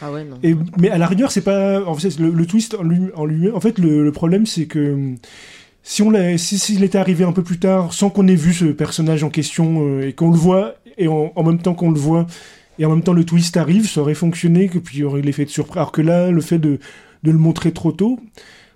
Ah 0.00 0.10
ouais, 0.10 0.24
non. 0.24 0.38
Et, 0.42 0.56
mais 0.78 0.90
à 0.90 0.98
la 0.98 1.06
rigueur, 1.06 1.30
c'est 1.30 1.42
pas. 1.42 1.84
En 1.86 1.94
fait, 1.94 2.18
le, 2.18 2.30
le 2.30 2.46
twist 2.46 2.74
en 2.74 2.82
lui, 2.82 3.10
en 3.14 3.24
lui 3.24 3.50
en 3.50 3.60
fait, 3.60 3.78
le, 3.78 4.02
le 4.04 4.12
problème, 4.12 4.46
c'est 4.46 4.66
que 4.66 5.14
si 5.82 6.02
on 6.02 6.10
l'a, 6.10 6.36
si 6.38 6.58
s'il 6.58 6.82
était 6.82 6.98
arrivé 6.98 7.24
un 7.24 7.32
peu 7.32 7.42
plus 7.42 7.58
tard, 7.58 7.92
sans 7.92 8.10
qu'on 8.10 8.26
ait 8.26 8.34
vu 8.34 8.52
ce 8.52 8.64
personnage 8.64 9.22
en 9.22 9.30
question 9.30 9.86
euh, 9.86 10.08
et 10.08 10.12
qu'on 10.12 10.30
le 10.30 10.36
voit 10.36 10.74
et 10.96 11.08
en, 11.08 11.32
en 11.34 11.42
même 11.42 11.58
temps 11.58 11.74
qu'on 11.74 11.90
le 11.90 12.00
voit 12.00 12.26
et 12.78 12.84
en 12.84 12.90
même 12.90 13.02
temps 13.02 13.12
le 13.12 13.24
twist 13.24 13.56
arrive, 13.56 13.88
ça 13.88 14.00
aurait 14.00 14.14
fonctionné 14.14 14.68
que 14.68 14.78
puis 14.78 14.98
il 14.98 15.00
y 15.00 15.04
aurait 15.04 15.22
l'effet 15.22 15.44
de 15.44 15.50
surprise. 15.50 15.76
Alors 15.76 15.92
que 15.92 16.02
là, 16.02 16.30
le 16.30 16.40
fait 16.40 16.58
de, 16.58 16.78
de 17.22 17.30
le 17.30 17.38
montrer 17.38 17.72
trop 17.72 17.92
tôt, 17.92 18.18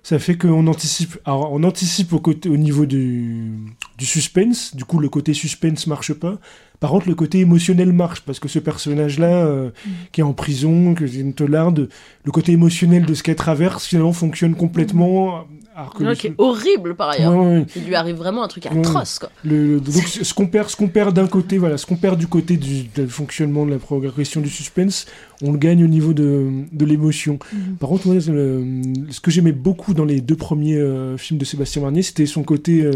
ça 0.03 0.19
fait 0.19 0.37
qu'on 0.37 0.67
anticipe. 0.67 1.17
Alors 1.25 1.51
on 1.51 1.63
anticipe 1.63 2.13
au 2.13 2.19
côté, 2.19 2.47
au 2.47 2.57
niveau 2.57 2.85
du, 2.85 3.51
du 3.97 4.05
suspense. 4.05 4.75
Du 4.75 4.85
coup, 4.85 4.99
le 4.99 5.09
côté 5.09 5.33
suspense 5.33 5.87
marche 5.87 6.13
pas. 6.13 6.39
Par 6.79 6.91
contre, 6.91 7.09
le 7.09 7.15
côté 7.15 7.39
émotionnel 7.39 7.91
marche 7.91 8.21
parce 8.21 8.39
que 8.39 8.47
ce 8.47 8.59
personnage-là, 8.59 9.45
euh, 9.45 9.69
qui 10.13 10.21
est 10.21 10.23
en 10.23 10.31
prison, 10.33 10.93
que 10.93 11.05
c'est 11.07 11.17
une 11.19 11.33
teularde, 11.33 11.89
le 12.23 12.31
côté 12.31 12.53
émotionnel 12.53 13.05
de 13.05 13.13
ce 13.13 13.21
qu'elle 13.23 13.35
traverse 13.35 13.85
finalement 13.85 14.13
fonctionne 14.13 14.55
complètement. 14.55 15.45
Alors 15.75 15.93
que 15.93 16.03
le- 16.03 16.15
qui 16.15 16.27
est 16.27 16.33
horrible 16.37 16.95
par 16.95 17.09
ailleurs. 17.09 17.33
Ouais, 17.33 17.45
ouais. 17.59 17.65
Il 17.75 17.83
lui 17.85 17.95
arrive 17.95 18.15
vraiment 18.17 18.43
un 18.43 18.47
truc 18.49 18.65
atroce, 18.65 19.19
quoi. 19.19 19.29
Le, 19.45 19.73
le- 19.75 19.79
donc 19.79 19.93
ce 20.07 20.33
qu'on 20.33 20.47
perd, 20.47 20.69
ce 20.69 20.75
qu'on 20.75 20.87
perd 20.89 21.13
d'un 21.13 21.27
côté, 21.27 21.57
voilà, 21.57 21.77
ce 21.77 21.85
qu'on 21.85 21.95
perd 21.95 22.17
du 22.19 22.27
côté 22.27 22.57
du, 22.57 22.83
du 22.83 23.07
fonctionnement 23.07 23.65
de 23.65 23.71
la 23.71 23.77
progression 23.79 24.39
du 24.41 24.49
suspense, 24.49 25.05
on 25.41 25.51
le 25.53 25.57
gagne 25.57 25.83
au 25.83 25.87
niveau 25.87 26.13
de, 26.13 26.47
de 26.71 26.85
l'émotion. 26.85 27.39
Par 27.79 27.89
contre, 27.89 28.07
ouais, 28.07 28.19
ce 28.21 29.19
que 29.21 29.31
j'aimais 29.31 29.51
beaucoup 29.53 29.93
dans 29.93 30.05
les 30.05 30.19
deux 30.21 30.35
premiers 30.35 30.77
euh, 30.77 31.17
films 31.17 31.39
de 31.39 31.45
Sébastien 31.45 31.81
Marnier, 31.81 32.01
c'était 32.03 32.25
son 32.25 32.43
côté, 32.43 32.81
euh, 32.83 32.91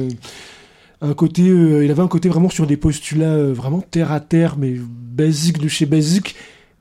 un 1.04 1.14
côté, 1.14 1.50
euh, 1.50 1.84
il 1.84 1.92
avait 1.92 2.02
un 2.02 2.08
côté 2.08 2.30
vraiment 2.30 2.50
sur 2.50 2.66
des 2.66 2.78
postulats 2.78 3.36
euh, 3.36 3.54
vraiment 3.54 3.82
terre 3.82 4.12
à 4.12 4.22
terre, 4.22 4.56
mais 4.58 4.76
basique 4.78 5.60
de 5.60 5.68
chez 5.68 5.86
basique. 5.86 6.36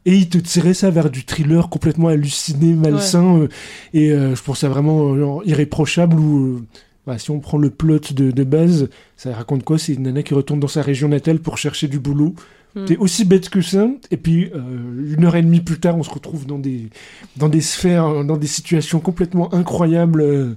Et 0.05 0.17
il 0.17 0.29
te 0.29 0.39
tirait 0.39 0.75
ça 0.75 0.91
vers 0.91 1.11
du 1.11 1.25
thriller 1.25 1.69
complètement 1.69 2.09
halluciné, 2.09 2.75
malsain. 2.75 3.39
euh, 3.39 3.49
et 3.95 4.11
je 4.11 4.43
pense 4.43 4.61
ça 4.61 4.69
vraiment 4.69 5.17
genre, 5.17 5.43
irréprochable 5.45 6.17
euh, 6.19 6.61
bah, 7.07 7.19
si 7.19 7.31
on 7.31 7.41
prend 7.41 7.59
le 7.59 7.71
plot 7.71 7.99
de, 8.15 8.31
de 8.31 8.45
base, 8.45 8.89
ça 9.17 9.35
raconte 9.35 9.65
quoi? 9.65 9.79
C'est 9.79 9.95
une 9.95 10.03
nana 10.03 10.23
qui 10.23 10.35
retourne 10.35 10.61
dans 10.61 10.69
sa 10.69 10.83
région 10.83 11.09
natale 11.09 11.41
pour 11.41 11.59
chercher 11.59 11.89
du 11.89 11.99
boulot. 11.99 12.35
Hmm. 12.75 12.85
C'est 12.89 12.97
aussi 12.97 13.25
bête 13.27 13.49
que 13.51 13.61
ça. 13.61 13.87
Et 14.11 14.17
puis, 14.17 14.51
euh, 14.55 15.15
une 15.17 15.25
heure 15.25 15.37
et 15.37 15.43
demie 15.43 15.61
plus 15.61 15.79
tard, 15.79 15.97
on 15.99 16.03
se 16.03 16.11
retrouve 16.11 16.47
dans 16.47 16.59
des, 16.59 16.89
dans 17.37 17.49
des 17.51 17.61
sphères, 17.61 18.25
dans 18.25 18.37
des 18.39 18.47
situations 18.47 18.99
complètement 19.01 19.53
incroyables, 19.55 20.23
euh, 20.23 20.57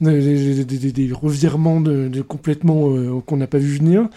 des, 0.00 0.64
des- 0.64 0.78
des- 0.78 0.92
des 0.92 1.12
revirements 1.12 1.80
de, 1.80 2.06
de 2.08 2.22
complètement 2.22 2.90
euh, 2.94 3.20
qu'on 3.26 3.36
n'a 3.38 3.48
pas 3.48 3.58
vu 3.58 3.76
venir. 3.78 4.08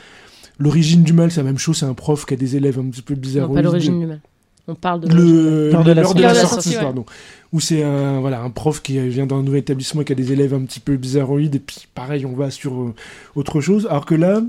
L'origine 0.60 1.02
du 1.02 1.14
mal, 1.14 1.32
c'est 1.32 1.40
la 1.40 1.46
même 1.46 1.58
chose. 1.58 1.78
C'est 1.80 1.86
un 1.88 1.96
prof 1.96 2.26
qui 2.28 2.36
a 2.36 2.38
des 2.38 2.56
élèves 2.56 2.78
un 2.78 2.86
petit 2.86 3.02
peu 3.02 3.16
bizarres. 3.16 3.48
Non, 3.48 3.56
pas 3.56 3.62
l'origine 3.64 4.00
du 4.00 4.06
mal. 4.06 4.22
On 4.68 4.76
parle 4.76 5.02
de. 5.02 5.14
Le 5.14 5.72
L'heure 5.72 5.84
de 5.84 5.92
la 5.92 5.96
de 5.96 5.96
la 5.96 6.02
L'heure 6.04 6.14
de 6.14 6.22
la 6.22 6.34
sortie, 6.36 6.54
sortie, 6.70 6.70
ouais. 6.78 6.82
pardon. 6.84 7.06
Où 7.54 7.60
c'est 7.60 7.84
un 7.84 8.22
voilà 8.22 8.42
un 8.42 8.50
prof 8.50 8.82
qui 8.82 8.98
vient 9.10 9.26
d'un 9.26 9.42
nouvel 9.44 9.60
établissement 9.60 10.02
et 10.02 10.06
qui 10.06 10.14
a 10.14 10.16
des 10.16 10.32
élèves 10.32 10.54
un 10.54 10.62
petit 10.62 10.80
peu 10.80 10.96
bizarroïdes 10.96 11.56
et 11.56 11.60
puis 11.60 11.86
pareil 11.94 12.26
on 12.26 12.34
va 12.34 12.50
sur 12.50 12.74
euh, 12.82 12.94
autre 13.36 13.60
chose. 13.60 13.88
Alors 13.90 14.06
que 14.06 14.16
là 14.16 14.42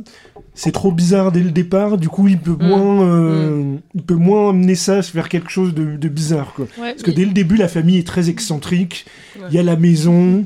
c'est 0.55 0.71
trop 0.71 0.93
bizarre 0.93 1.33
dès 1.33 1.41
le 1.41 1.51
départ. 1.51 1.99
Du 1.99 2.09
coup 2.09 2.29
il 2.29 2.39
peut 2.39 2.53
Mm. 2.61 2.67
moins 2.69 3.03
euh, 3.09 3.75
il 3.95 4.03
peut 4.03 4.15
moins 4.15 4.51
amener 4.51 4.77
ça 4.77 5.01
vers 5.15 5.29
quelque 5.29 5.51
chose 5.51 5.75
de, 5.75 5.97
de 5.97 6.09
bizarre 6.09 6.53
quoi. 6.55 6.67
Ouais, 6.79 6.93
Parce 6.93 7.03
que 7.03 7.11
dès 7.11 7.25
le 7.25 7.33
début 7.33 7.57
la 7.57 7.67
famille 7.69 7.99
est 7.99 8.07
très 8.07 8.29
excentrique. 8.31 9.07
Il 9.49 9.55
y 9.55 9.59
a 9.59 9.63
la 9.65 9.75
maison. 9.77 10.45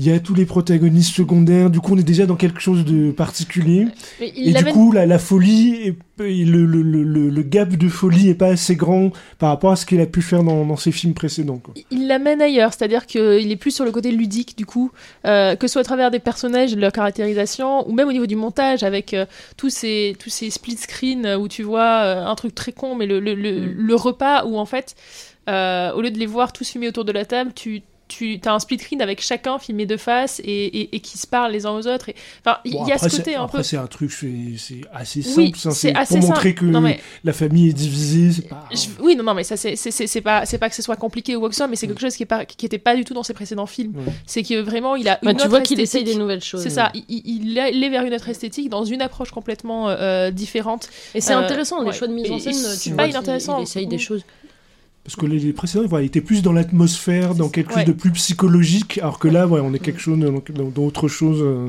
Il 0.00 0.06
y 0.06 0.12
a 0.12 0.20
tous 0.20 0.34
les 0.34 0.46
protagonistes 0.46 1.12
secondaires, 1.14 1.70
du 1.70 1.80
coup 1.80 1.94
on 1.94 1.98
est 1.98 2.04
déjà 2.04 2.24
dans 2.24 2.36
quelque 2.36 2.60
chose 2.60 2.84
de 2.84 3.10
particulier. 3.10 3.88
Et 4.20 4.52
du 4.52 4.64
coup, 4.66 4.92
la, 4.92 5.06
la 5.06 5.18
folie, 5.18 5.74
est- 5.74 5.98
et 6.24 6.44
le, 6.44 6.64
le, 6.66 6.82
le, 6.82 7.02
le- 7.02 7.28
le 7.30 7.42
gap 7.42 7.68
de 7.70 7.88
folie 7.88 8.28
est 8.28 8.34
pas 8.34 8.46
assez 8.48 8.76
grand 8.76 9.10
par 9.38 9.48
rapport 9.50 9.72
à 9.72 9.76
ce 9.76 9.84
qu'il 9.86 10.00
a 10.00 10.06
pu 10.06 10.22
faire 10.22 10.44
dans, 10.44 10.64
dans 10.64 10.76
ses 10.76 10.92
films 10.92 11.14
précédents. 11.14 11.58
Quoi. 11.58 11.74
il 11.90 12.06
l'amène 12.06 12.40
ailleurs, 12.40 12.72
c'est-à-dire 12.72 13.06
qu'il 13.06 13.50
est 13.50 13.56
plus 13.56 13.72
sur 13.72 13.84
le 13.84 13.90
côté 13.90 14.12
ludique 14.12 14.56
du 14.56 14.66
coup, 14.66 14.92
euh, 15.26 15.56
que 15.56 15.66
ce 15.66 15.72
soit 15.72 15.80
à 15.82 15.84
travers 15.84 16.10
des 16.12 16.20
personnages, 16.20 16.76
leur 16.76 16.92
caractérisation, 16.92 17.88
ou 17.88 17.92
même 17.92 18.06
au 18.08 18.12
niveau 18.12 18.26
du 18.26 18.36
montage 18.36 18.84
avec 18.84 19.14
euh, 19.14 19.26
tous 19.56 19.70
ces 19.70 20.14
tous 20.18 20.30
ces 20.30 20.50
split 20.50 20.76
screens 20.76 21.24
euh, 21.26 21.36
où 21.38 21.48
tu 21.48 21.64
vois 21.64 22.02
euh, 22.04 22.24
un 22.24 22.34
truc 22.36 22.54
très 22.54 22.70
con, 22.72 22.94
mais 22.94 23.06
le, 23.06 23.18
le, 23.20 23.34
le, 23.34 23.48
Mm. 23.60 23.74
le 23.76 23.94
repas 23.96 24.44
où 24.44 24.58
en 24.58 24.66
fait, 24.66 24.94
euh, 25.48 25.92
au 25.92 26.02
lieu 26.02 26.10
de 26.12 26.18
les 26.18 26.26
voir 26.26 26.52
tous 26.52 26.68
filmés 26.68 26.86
autour 26.88 27.04
de 27.04 27.12
la 27.12 27.24
table, 27.24 27.50
tu 27.54 27.82
tu 28.08 28.40
as 28.44 28.52
un 28.54 28.58
split 28.58 28.78
screen 28.78 29.00
avec 29.02 29.20
chacun 29.20 29.58
filmé 29.58 29.86
de 29.86 29.96
face 29.96 30.40
et, 30.44 30.50
et, 30.80 30.96
et 30.96 31.00
qui 31.00 31.18
se 31.18 31.26
parlent 31.26 31.52
les 31.52 31.66
uns 31.66 31.70
aux 31.72 31.86
autres. 31.86 32.10
Enfin, 32.44 32.58
il 32.64 32.72
Bon, 32.72 32.86
y 32.86 32.90
a 32.92 32.94
après, 32.96 33.08
ce 33.08 33.16
côté 33.18 33.30
c'est- 33.32 33.36
un 33.36 33.44
après, 33.44 33.58
peu. 33.58 33.62
c'est 33.62 33.76
un 33.76 33.86
truc, 33.86 34.10
c'est 34.12 34.28
c'est 34.56 34.80
assez 34.92 35.20
Oui, 35.36 35.46
simple. 35.52 35.58
ça, 35.58 35.70
c'est 35.72 35.94
assez 35.94 36.18
pour 36.18 36.28
montrer 36.30 36.48
simple. 36.50 36.60
que 36.60 36.64
Non, 36.66 36.80
mais- 36.80 37.00
la 37.24 37.32
famille 37.32 37.68
est 37.68 37.72
divisée. 37.72 38.32
C'est 38.32 38.48
pas. 38.48 38.64
Je- 38.72 38.86
Oui, 39.02 39.14
non, 39.16 39.22
non, 39.24 39.34
mais 39.34 39.44
ça, 39.44 39.56
c'est 39.56 39.76
c'est- 39.76 39.90
c'est- 39.90 40.06
c'est 40.06 40.20
pas, 40.20 40.46
c'est 40.46 40.58
pas 40.58 40.68
que 40.68 40.74
ce 40.74 40.82
soit 40.82 40.96
compliqué 40.96 41.36
ou 41.36 41.40
quoi 41.40 41.48
que 41.48 41.54
ce 41.54 41.58
soit, 41.58 41.68
mais 41.68 41.76
c'est 41.76 41.86
quelque 41.86 42.00
chose 42.00 42.16
qui, 42.16 42.22
est 42.22 42.26
pas, 42.26 42.44
qui 42.44 42.66
était 42.66 42.78
pas 42.78 42.96
du 42.96 43.04
tout 43.04 43.14
dans 43.14 43.22
ses 43.22 43.34
précédents 43.34 43.66
films. 43.66 43.92
Ouais. 43.96 44.12
C'est 44.26 44.42
que 44.42 44.60
vraiment, 44.60 44.96
il 44.96 45.08
a 45.08 45.18
une 45.22 45.26
Bah, 45.28 45.34
tu 45.34 45.40
autre 45.42 45.50
vois 45.50 45.60
qu'il 45.60 45.80
essaye 45.80 46.04
des 46.04 46.14
nouvelles 46.14 46.42
choses. 46.42 46.62
C'est 46.62 46.70
ça, 46.70 46.90
il, 46.94 47.04
il, 47.08 47.22
il 47.50 47.58
est- 47.58 47.72
il 47.74 47.90
vers 47.90 48.04
une 48.04 48.14
autre 48.14 48.28
esthétique 48.28 48.68
dans 48.68 48.84
une 48.84 49.02
approche 49.02 49.30
complètement 49.30 49.88
euh, 49.88 50.30
différente. 50.30 50.88
Et 51.14 51.20
c'est 51.20 51.32
Euh, 51.34 51.38
intéressant, 51.38 51.80
les 51.80 51.88
ouais. 51.88 51.92
choix 51.92 52.06
de 52.08 52.12
mise 52.12 52.30
en 52.30 52.38
scène. 52.38 52.52
c'est 52.54 52.78
Tu 52.78 52.90
pas 52.90 53.04
vois 53.04 53.06
inintéressant. 53.10 53.58
Il 53.58 53.62
essaye 53.62 53.86
des 53.86 53.96
Mm. 53.96 54.00
choses. 54.00 54.22
Parce 55.08 55.16
que 55.16 55.24
les, 55.24 55.38
les 55.38 55.54
précédents, 55.54 55.86
voilà, 55.86 56.04
étaient 56.04 56.20
plus 56.20 56.42
dans 56.42 56.52
l'atmosphère, 56.52 57.34
dans 57.34 57.48
quelque 57.48 57.70
Ouais. 57.70 57.76
chose 57.76 57.86
de 57.86 57.92
plus 57.92 58.10
psychologique, 58.10 58.98
alors 58.98 59.18
que 59.18 59.26
là, 59.26 59.46
ouais, 59.46 59.58
on 59.64 59.72
est 59.72 59.78
quelque 59.78 60.00
chose 60.00 60.18
dans, 60.18 60.30
dans- 60.32 60.68
dans 60.68 60.82
autre 60.82 61.08
chose. 61.08 61.38
euh, 61.40 61.68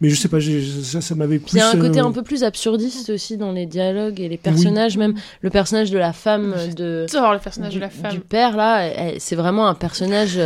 Mais 0.00 0.10
je 0.10 0.14
sais 0.14 0.28
pas, 0.28 0.38
ça, 0.84 1.00
ça 1.00 1.16
m'avait 1.16 1.40
plus. 1.40 1.54
Il 1.54 1.58
y 1.58 1.60
a 1.60 1.70
un 1.70 1.76
côté 1.76 1.98
euh, 1.98 2.04
un 2.04 2.12
peu 2.12 2.22
plus 2.22 2.44
absurdiste 2.44 3.10
aussi 3.10 3.36
dans 3.36 3.50
les 3.50 3.66
dialogues 3.66 4.20
et 4.20 4.28
les 4.28 4.36
personnages, 4.36 4.96
même 4.96 5.14
le 5.42 5.50
personnage 5.50 5.90
de 5.90 5.98
la 5.98 6.12
femme 6.12 6.54
de 6.76 7.04
J'adore 7.10 7.32
le 7.32 7.40
personnage 7.40 7.72
du, 7.72 7.78
de 7.78 7.80
la 7.80 7.90
femme. 7.90 8.12
du 8.12 8.20
père 8.20 8.56
là, 8.56 8.88
c'est 9.18 9.34
vraiment 9.34 9.66
un 9.66 9.74
personnage. 9.74 10.38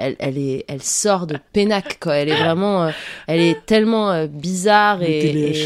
Euh, 0.00 0.02
Elle, 0.06 0.16
elle 0.18 0.38
est, 0.38 0.64
elle 0.68 0.82
sort 0.82 1.26
de 1.26 1.36
Pénac 1.52 1.98
quoi. 2.00 2.14
Elle 2.16 2.28
est 2.28 2.36
vraiment, 2.42 2.84
euh, 2.84 2.90
elle 3.26 3.40
est 3.40 3.64
tellement 3.66 4.10
euh, 4.10 4.26
bizarre 4.26 5.02
et, 5.02 5.62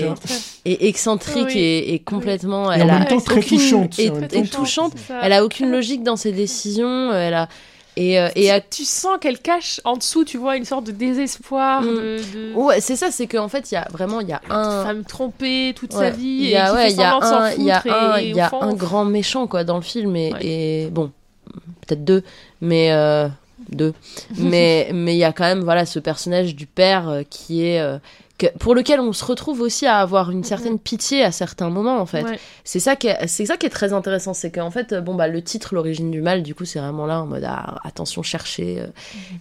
et, 0.64 0.88
excentrique 0.88 1.46
Oui. 1.46 1.58
et, 1.58 1.94
et 1.94 1.98
complètement. 1.98 2.72
Et 2.72 2.76
elle 2.76 2.82
en 2.90 2.94
a 2.96 2.98
même 3.00 3.08
temps 3.08 3.20
très 3.20 3.38
aucune- 3.38 3.58
touchante. 3.58 3.98
Et 3.98 4.10
très 4.10 4.42
touchante. 4.44 4.92
Elle 5.22 5.32
a 5.32 5.44
aucune 5.44 5.70
logique 5.70 6.02
dans 6.02 6.16
ses 6.16 6.32
décisions. 6.32 7.12
Elle 7.12 7.34
a 7.34 7.48
et 7.96 8.20
euh, 8.20 8.28
et 8.36 8.48
à- 8.52 8.60
tu 8.60 8.84
sens 8.84 9.16
qu'elle 9.20 9.40
cache 9.40 9.80
en 9.84 9.96
dessous, 9.96 10.24
tu 10.24 10.38
vois, 10.38 10.56
une 10.56 10.64
sorte 10.64 10.84
de 10.84 10.92
désespoir, 10.92 11.82
Mm. 11.82 11.86
de, 11.86 12.16
de 12.50 12.54
ouais, 12.54 12.80
c'est 12.80 12.94
ça, 12.94 13.10
c'est 13.10 13.26
qu'en 13.26 13.48
fait 13.48 13.72
il 13.72 13.74
y 13.74 13.76
a 13.78 13.88
vraiment 13.90 14.20
il 14.20 14.28
y 14.28 14.32
a 14.32 14.40
un 14.50 14.84
femme 14.84 15.02
trompée 15.04 15.72
toute 15.74 15.92
Ouais, 15.94 16.00
sa 16.00 16.10
vie 16.10 16.26
Il 16.26 16.44
y 16.44 16.52
et 16.52 16.56
a, 16.58 16.68
qui 16.70 16.76
ouais, 16.76 16.92
il 16.92 16.96
y 16.96 17.02
a 17.02 17.10
semblant 17.10 17.18
de 17.20 17.24
s'en 17.34 17.40
un, 17.40 17.50
il 17.54 17.64
y 17.64 17.70
a 17.72 17.80
foutre 17.80 17.94
un, 17.94 18.18
et 18.18 18.28
il 18.28 18.36
y 18.36 18.40
a 18.40 18.46
au 18.46 18.50
fond, 18.50 18.62
un 18.62 18.74
grand 18.74 19.04
méchant 19.04 19.46
quoi 19.48 19.64
dans 19.64 19.74
le 19.76 19.82
film 19.82 20.14
et, 20.14 20.32
Ouais. 20.32 20.38
et 20.46 20.88
bon, 20.92 21.10
peut-être 21.86 22.04
deux, 22.04 22.22
mais 22.60 22.92
euh, 22.92 23.26
deux, 23.70 23.94
mais 24.36 24.90
mais 24.94 25.14
il 25.14 25.18
y 25.18 25.24
a 25.24 25.32
quand 25.32 25.44
même 25.44 25.60
voilà 25.60 25.86
ce 25.86 25.98
personnage 25.98 26.54
du 26.54 26.66
père 26.66 27.08
euh, 27.08 27.22
qui 27.28 27.64
est 27.64 27.80
euh, 27.80 27.98
que, 28.38 28.46
pour 28.58 28.74
lequel 28.74 29.00
on 29.00 29.12
se 29.12 29.24
retrouve 29.24 29.60
aussi 29.60 29.84
à 29.84 29.98
avoir 29.98 30.30
une 30.30 30.44
certaine 30.44 30.78
pitié 30.78 31.24
à 31.24 31.32
certains 31.32 31.70
moments 31.70 32.00
en 32.00 32.06
fait. 32.06 32.22
Ouais. 32.22 32.38
C'est 32.62 32.78
ça 32.78 32.94
qui 32.94 33.08
est, 33.08 33.26
c'est 33.26 33.46
ça 33.46 33.56
qui 33.56 33.66
est 33.66 33.70
très 33.70 33.92
intéressant, 33.92 34.32
c'est 34.32 34.50
qu'en 34.50 34.70
fait 34.70 34.94
bon 34.94 35.14
bah 35.14 35.26
le 35.26 35.42
titre 35.42 35.74
l'origine 35.74 36.10
du 36.10 36.22
mal 36.22 36.42
du 36.42 36.54
coup 36.54 36.64
c'est 36.64 36.78
vraiment 36.78 37.06
là 37.06 37.20
en 37.20 37.26
mode 37.26 37.44
ah, 37.44 37.80
attention 37.84 38.22
chercher 38.22 38.80
euh. 38.80 38.86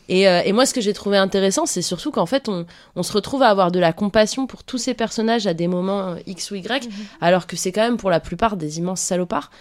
et, 0.09 0.27
euh, 0.27 0.41
et 0.43 0.51
moi 0.51 0.65
ce 0.65 0.73
que 0.73 0.81
j'ai 0.81 0.93
trouvé 0.93 1.17
intéressant 1.17 1.65
c'est 1.65 1.83
surtout 1.83 2.11
qu'en 2.11 2.25
fait 2.25 2.49
on, 2.49 2.65
on 2.95 3.03
se 3.03 3.13
retrouve 3.13 3.43
à 3.43 3.49
avoir 3.49 3.71
de 3.71 3.79
la 3.79 3.93
compassion 3.93 4.47
pour 4.47 4.63
tous 4.63 4.79
ces 4.79 4.95
personnages 4.95 5.45
à 5.45 5.53
des 5.53 5.67
moments 5.67 6.09
euh, 6.09 6.15
X 6.25 6.51
ou 6.51 6.55
Y 6.55 6.89
alors 7.21 7.45
que 7.45 7.55
c'est 7.55 7.71
quand 7.71 7.83
même 7.83 7.97
pour 7.97 8.09
la 8.09 8.19
plupart 8.19 8.57
des 8.57 8.79
immenses 8.79 9.01
salopards 9.01 9.51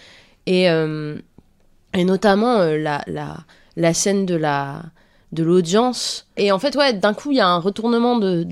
et 0.47 0.69
euh, 0.69 1.17
et 1.93 2.03
notamment 2.03 2.57
euh, 2.59 2.77
la, 2.77 3.03
la 3.07 3.37
la 3.77 3.93
scène 3.93 4.25
de 4.25 4.35
la 4.35 4.81
de 5.33 5.43
l'audience. 5.43 6.25
Et 6.37 6.51
en 6.51 6.59
fait 6.59 6.75
ouais 6.75 6.93
d'un 6.93 7.13
coup 7.13 7.31
il 7.31 7.37
y 7.37 7.41
a 7.41 7.47
un 7.47 7.59
retournement 7.59 8.17
de, 8.17 8.47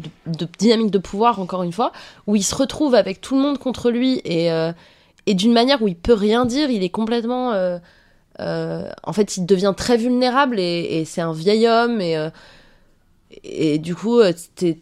dynamique 0.59 0.91
de 0.91 0.97
pouvoir 0.97 1.39
encore 1.39 1.63
une 1.63 1.71
fois 1.71 1.91
où 2.27 2.35
il 2.35 2.43
se 2.43 2.55
retrouve 2.55 2.95
avec 2.95 3.21
tout 3.21 3.35
le 3.35 3.41
monde 3.41 3.57
contre 3.57 3.91
lui 3.91 4.21
et 4.23 4.51
euh, 4.51 4.71
et 5.25 5.33
d'une 5.33 5.53
manière 5.53 5.81
où 5.81 5.87
il 5.87 5.95
peut 5.95 6.13
rien 6.13 6.45
dire. 6.45 6.69
Il 6.69 6.83
est 6.83 6.89
complètement 6.89 7.53
euh, 7.53 7.79
euh, 8.39 8.89
en 9.03 9.13
fait 9.13 9.37
il 9.37 9.45
devient 9.45 9.73
très 9.75 9.97
vulnérable 9.97 10.59
et, 10.59 11.03
c'est 11.05 11.21
un 11.21 11.33
vieil 11.33 11.67
homme 11.67 12.01
et 12.01 12.29
et 13.43 13.79
du 13.79 13.95
coup 13.95 14.21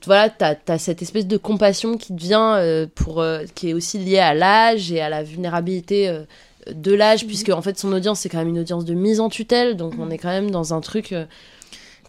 voilà 0.06 0.30
t'as 0.30 0.56
as 0.68 0.78
cette 0.78 1.02
espèce 1.02 1.28
de 1.28 1.38
compassion 1.38 1.98
qui 1.98 2.14
devient 2.14 2.88
pour 2.96 3.24
qui 3.56 3.70
est 3.70 3.74
aussi 3.74 4.00
liée 4.00 4.20
à 4.20 4.34
l'âge 4.34 4.92
et 4.92 5.00
à 5.00 5.10
la 5.10 5.24
vulnérabilité 5.24 6.26
de 6.72 6.94
l'âge 6.94 7.26
puisque 7.28 7.50
en 7.50 7.62
fait 7.62 7.78
son 7.80 7.92
audience 7.94 8.20
c'est 8.22 8.30
quand 8.30 8.38
même 8.40 8.50
une 8.50 8.60
audience 8.60 8.86
de 8.86 8.94
mise 8.94 9.20
en 9.20 9.30
tutelle 9.30 9.76
donc 9.78 9.94
on 10.00 10.10
est 10.10 10.18
quand 10.18 10.30
même 10.30 10.52
dans 10.52 10.74
un 10.74 10.82
truc 10.82 11.12
euh, 11.12 11.26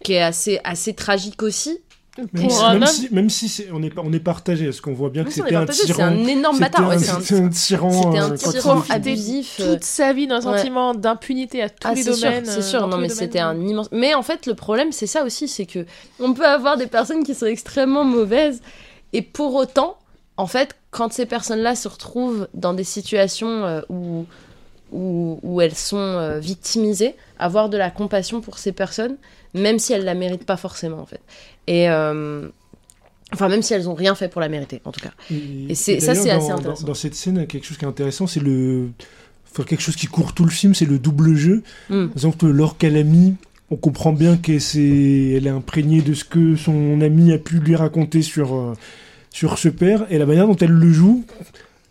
qui 0.03 0.13
est 0.13 0.21
assez 0.21 0.59
assez 0.63 0.93
tragique 0.93 1.41
aussi 1.43 1.79
Même 2.33 2.49
si, 2.49 2.63
un 2.63 2.73
même 2.79 2.85
si, 2.87 3.09
même 3.13 3.29
si 3.29 3.49
c'est- 3.49 3.67
on 3.73 3.83
est, 3.83 3.91
on 3.97 4.13
est 4.13 4.19
partagé, 4.21 4.63
parce 4.65 4.79
qu'on 4.79 4.93
voit 4.93 5.09
bien 5.09 5.23
que 5.23 5.27
Même 5.27 5.33
si 5.33 5.39
est 5.41 5.43
c'était 5.43 5.55
un 5.57 5.65
partagé, 5.65 5.79
c'est 5.81 5.85
tyran. 5.93 6.03
un 6.03 6.25
énorme 6.27 6.55
C'était 6.55 6.69
bâtard 6.69 6.87
ouais, 6.89 6.95
un- 6.95 6.99
c'est 6.99 7.09
un, 7.11 7.19
C'était 7.19 7.41
un 7.41 7.49
tyran. 7.49 7.91
c'était 7.91 8.17
un 8.19 8.31
euh, 8.31 8.37
tyran 8.37 8.83
abusif 8.89 9.57
euh, 9.59 9.73
toute 9.73 9.83
sa 9.83 10.13
vie 10.13 10.25
d'un 10.27 10.35
ouais. 10.37 10.41
sentiment 10.41 10.93
d'impunité 10.93 11.61
à 11.61 11.69
tous 11.69 11.87
Ah, 11.89 11.93
les 11.93 12.03
c'est 12.03 12.13
sûr, 12.13 12.29
domaines. 12.29 12.45
c'est 12.45 12.61
sûr. 12.61 12.79
dans 12.79 12.87
Non, 12.87 12.97
mais 12.99 13.09
c'était 13.09 13.39
un 13.39 13.59
immense. 13.59 13.89
Mais 13.91 14.13
en 14.13 14.21
fait, 14.23 14.45
le 14.45 14.53
problème, 14.55 14.93
c'est 14.93 15.07
ça 15.07 15.25
aussi, 15.25 15.49
c'est 15.49 15.65
que 15.65 15.85
on 16.21 16.33
peut 16.33 16.45
avoir 16.47 16.77
des 16.77 16.87
personnes 16.87 17.23
qui 17.25 17.35
sont 17.35 17.47
extrêmement 17.47 18.05
mauvaises, 18.05 18.61
et 19.11 19.21
pour 19.21 19.53
autant, 19.55 19.97
en 20.37 20.47
fait, 20.47 20.75
quand 20.91 21.11
ces 21.11 21.25
personnes-là 21.25 21.75
se 21.75 21.87
retrouvent 21.89 22.47
dans 22.53 22.73
des 22.73 22.83
situations 22.85 23.65
euh, 23.65 23.81
où, 23.89 24.25
où 24.95 25.39
où 25.43 25.61
elles 25.61 25.75
sont 25.75 25.97
euh, 25.97 26.39
victimisées, 26.39 27.15
avoir 27.37 27.69
de 27.69 27.77
la 27.77 27.91
compassion 27.91 28.41
pour 28.41 28.57
ces 28.57 28.71
personnes, 28.71 29.17
même 29.53 29.79
si 29.79 29.93
elles 29.93 30.05
la 30.05 30.15
méritent 30.15 30.45
pas 30.45 30.57
forcément, 30.57 30.99
en 30.99 31.05
fait. 31.05 31.21
Et 31.67 31.89
euh, 31.89 32.47
Enfin, 33.33 33.49
même 33.49 33.61
si 33.61 33.73
elles 33.73 33.89
ont 33.89 33.95
rien 33.95 34.15
fait 34.15 34.29
pour 34.29 34.39
la 34.39 34.49
mériter, 34.49 34.81
en 34.85 34.91
tout 34.91 35.01
cas. 35.01 35.11
Et, 35.31 35.73
ça, 35.75 35.99
c'est 35.99 36.09
assez 36.09 36.29
intéressant. 36.51 36.83
Dans, 36.83 36.87
dans 36.87 36.93
cette 36.93 37.15
scène, 37.15 37.47
quelque 37.47 37.65
chose 37.65 37.77
qui 37.77 37.85
est 37.85 37.87
intéressant, 37.87 38.27
c'est 38.27 38.39
le. 38.39 38.89
Enfin, 39.51 39.63
quelque 39.63 39.81
chose 39.81 39.95
qui 39.95 40.07
court 40.07 40.33
tout 40.33 40.45
le 40.45 40.51
film, 40.51 40.75
c'est 40.75 40.85
le 40.85 40.99
double 40.99 41.35
jeu. 41.35 41.63
Mm. 41.89 42.07
Par 42.07 42.15
exemple, 42.15 42.47
Laure 42.47 42.77
Calamy, 42.77 43.35
on 43.71 43.77
comprend 43.77 44.13
bien 44.13 44.37
qu'elle 44.37 44.61
elle 44.75 45.47
est 45.47 45.49
imprégnée 45.49 46.01
de 46.01 46.13
ce 46.13 46.23
que 46.23 46.55
son 46.55 47.01
ami 47.01 47.33
a 47.33 47.37
pu 47.37 47.59
lui 47.59 47.75
raconter 47.75 48.21
sur, 48.21 48.55
euh, 48.55 48.73
sur 49.31 49.57
ce 49.57 49.69
père, 49.69 50.05
et 50.09 50.17
la 50.17 50.25
manière 50.25 50.47
dont 50.47 50.55
elle 50.55 50.71
le 50.71 50.91
joue. 50.91 51.25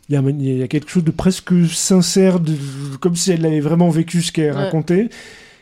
Il 0.09 0.15
y, 0.15 0.19
a, 0.19 0.23
il 0.23 0.59
y 0.59 0.63
a 0.63 0.69
quelque 0.69 0.91
chose 0.91 1.05
de 1.05 1.11
presque 1.11 1.53
sincère, 1.73 2.39
de, 2.41 2.53
comme 3.01 3.17
si 3.17 3.31
elle 3.33 3.45
avait 3.47 3.61
vraiment 3.61 3.89
vécu 3.89 4.21
ce 4.23 4.33
qu'elle 4.33 4.53
Ouais. 4.53 4.65
racontait. 4.65 5.09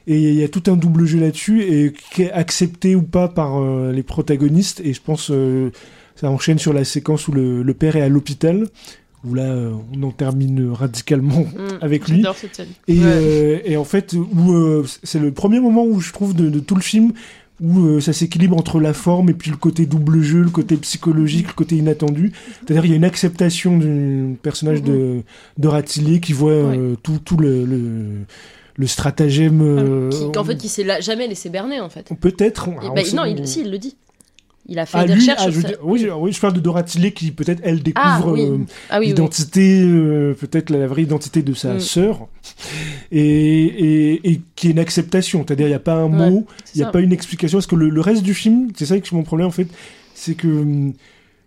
Et 0.08 0.18
il 0.20 0.34
y 0.34 0.42
a 0.42 0.48
tout 0.48 0.64
un 0.70 0.74
double 0.76 1.04
jeu 1.06 1.20
là-dessus, 1.20 1.62
et 1.62 1.92
qui 2.12 2.22
est 2.22 2.32
accepté 2.32 2.96
ou 2.96 3.02
pas 3.02 3.28
par 3.28 3.60
euh, 3.62 3.92
les 3.92 4.02
protagonistes. 4.02 4.80
Et 4.84 4.94
je 4.94 5.00
pense 5.00 5.30
euh, 5.30 5.70
ça 6.16 6.28
enchaîne 6.28 6.58
sur 6.58 6.72
la 6.72 6.84
séquence 6.84 7.28
où 7.28 7.32
le, 7.32 7.62
le 7.62 7.74
père 7.74 7.94
est 7.94 8.02
à 8.02 8.08
l'hôpital, 8.08 8.66
où 9.24 9.34
là 9.34 9.44
euh, 9.44 9.72
on 9.94 10.02
en 10.02 10.10
termine 10.10 10.70
radicalement 10.72 11.42
Mm. 11.42 11.78
avec 11.80 12.08
lui. 12.08 12.24
Cette 12.34 12.56
scène. 12.56 12.66
Et, 12.88 12.94
Ouais. 12.98 13.00
euh, 13.04 13.58
et 13.64 13.76
en 13.76 13.84
fait, 13.84 14.12
où 14.14 14.82
c'est 15.04 15.20
le 15.20 15.30
premier 15.30 15.60
moment 15.60 15.84
où 15.84 16.00
je 16.00 16.12
trouve 16.12 16.34
de, 16.34 16.48
de 16.50 16.58
tout 16.58 16.74
le 16.74 16.82
film 16.82 17.12
où 17.62 17.80
euh, 17.86 18.00
ça 18.00 18.12
s'équilibre 18.12 18.56
entre 18.56 18.80
la 18.80 18.92
forme 18.92 19.30
et 19.30 19.34
puis 19.34 19.50
le 19.50 19.56
côté 19.56 19.86
double 19.86 20.20
jeu, 20.20 20.40
le 20.42 20.50
côté 20.50 20.76
psychologique, 20.76 21.46
le 21.48 21.52
côté 21.54 21.76
inattendu. 21.76 22.32
C'est-à-dire 22.60 22.84
il 22.84 22.90
y 22.90 22.94
a 22.94 22.96
une 22.96 23.04
acceptation 23.04 23.78
du 23.78 24.36
personnage 24.42 24.82
de, 24.82 25.22
de 25.58 25.68
Ratillier 25.68 26.18
qui 26.20 26.32
voit 26.32 26.50
euh, 26.52 26.96
tout, 27.02 27.18
tout 27.24 27.36
le, 27.36 27.64
le, 27.64 28.04
le 28.76 28.86
stratagème. 28.86 29.60
euh, 29.62 30.10
Qui, 30.10 30.32
qu'en 30.32 30.44
fait, 30.44 30.56
qui 30.56 30.68
s'est 30.68 30.82
la- 30.84 31.00
jamais 31.00 31.28
laissé 31.28 31.50
berner, 31.50 31.78
en 31.80 31.88
fait. 31.88 32.08
Peut-être. 32.20 32.68
On 32.68 32.94
bah, 32.94 33.02
non, 33.14 33.24
il, 33.24 33.46
si, 33.46 33.60
il 33.60 33.70
le 33.70 33.78
dit. 33.78 33.96
Il 34.68 34.78
a 34.78 34.86
fait 34.86 34.98
Ah, 34.98 35.04
des 35.06 35.14
lui, 35.14 35.20
recherches 35.22 35.42
ah, 35.44 35.50
je, 35.50 35.60
ça. 35.60 35.68
oui, 35.82 35.98
je- 35.98 36.08
oui, 36.08 36.32
je 36.32 36.40
parle 36.40 36.52
de 36.54 36.60
Doratilé 36.60 37.10
qui 37.12 37.32
peut-être 37.32 37.60
elle 37.64 37.82
découvre 37.82 38.06
Ah, 38.06 38.22
oui. 38.28 38.42
euh, 38.42 38.58
Ah 38.90 38.98
oui, 38.98 39.00
oui. 39.00 39.06
l'identité, 39.08 39.82
euh, 39.82 40.34
peut-être 40.34 40.70
la, 40.70 40.78
la 40.78 40.86
vraie 40.86 41.02
identité 41.02 41.42
de 41.42 41.52
sa 41.52 41.74
Mm. 41.74 41.80
sœur, 41.80 42.28
et, 43.12 43.20
et, 43.20 44.30
et 44.30 44.40
qui 44.56 44.68
est 44.68 44.70
une 44.70 44.78
acceptation. 44.78 45.44
C'est-à-dire, 45.46 45.66
il 45.66 45.70
n'y 45.70 45.76
a 45.76 45.80
pas 45.80 45.94
un 45.94 46.08
mot, 46.08 46.46
il 46.74 46.78
n'y 46.78 46.84
a 46.84 46.90
pas 46.90 47.00
une 47.00 47.12
explication. 47.12 47.58
Parce 47.58 47.66
que 47.66 47.76
le, 47.76 47.90
le 47.90 48.00
reste 48.00 48.22
du 48.22 48.34
film, 48.34 48.70
c'est 48.74 48.86
ça 48.86 48.98
qui 48.98 49.14
est 49.14 49.16
mon 49.16 49.22
problème 49.22 49.48
en 49.48 49.52
fait, 49.52 49.68
c'est 50.14 50.34
que 50.34 50.48
hum, 50.48 50.94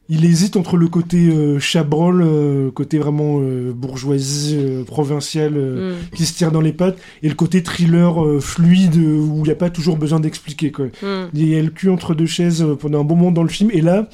il 0.08 0.24
hésite 0.24 0.56
entre 0.56 0.78
le 0.78 0.88
côté 0.88 1.30
euh, 1.30 1.60
chabrol, 1.60 2.22
euh, 2.22 2.70
côté 2.70 3.00
vraiment 3.00 3.40
euh, 3.40 3.74
bourgeoisie 3.74 4.56
euh, 4.56 4.84
provinciale. 4.84 5.54
Mm. 5.56 6.16
qui 6.16 6.26
se 6.26 6.34
tire 6.36 6.52
dans 6.52 6.62
les 6.62 6.74
pattes 6.74 6.98
et 7.24 7.30
le 7.30 7.36
côté 7.36 7.64
thriller 7.64 8.16
fluide 8.40 8.96
où 8.96 9.38
il 9.38 9.44
n'y 9.44 9.52
a 9.52 9.56
pas 9.56 9.70
toujours 9.70 9.98
besoin 9.98 10.20
d'expliquer 10.20 10.72
quoi. 10.72 10.86
Mm. 11.02 11.30
Il 11.34 11.48
y 11.48 11.58
a 11.58 11.62
le 11.62 11.70
cul 11.70 11.90
entre 11.90 12.14
deux 12.14 12.26
chaises 12.26 12.66
pendant 12.80 13.02
un 13.02 13.04
bon 13.04 13.16
moment 13.16 13.32
dans 13.32 13.44
le 13.44 13.50
film 13.50 13.72
et 13.74 13.82
là 13.82 14.08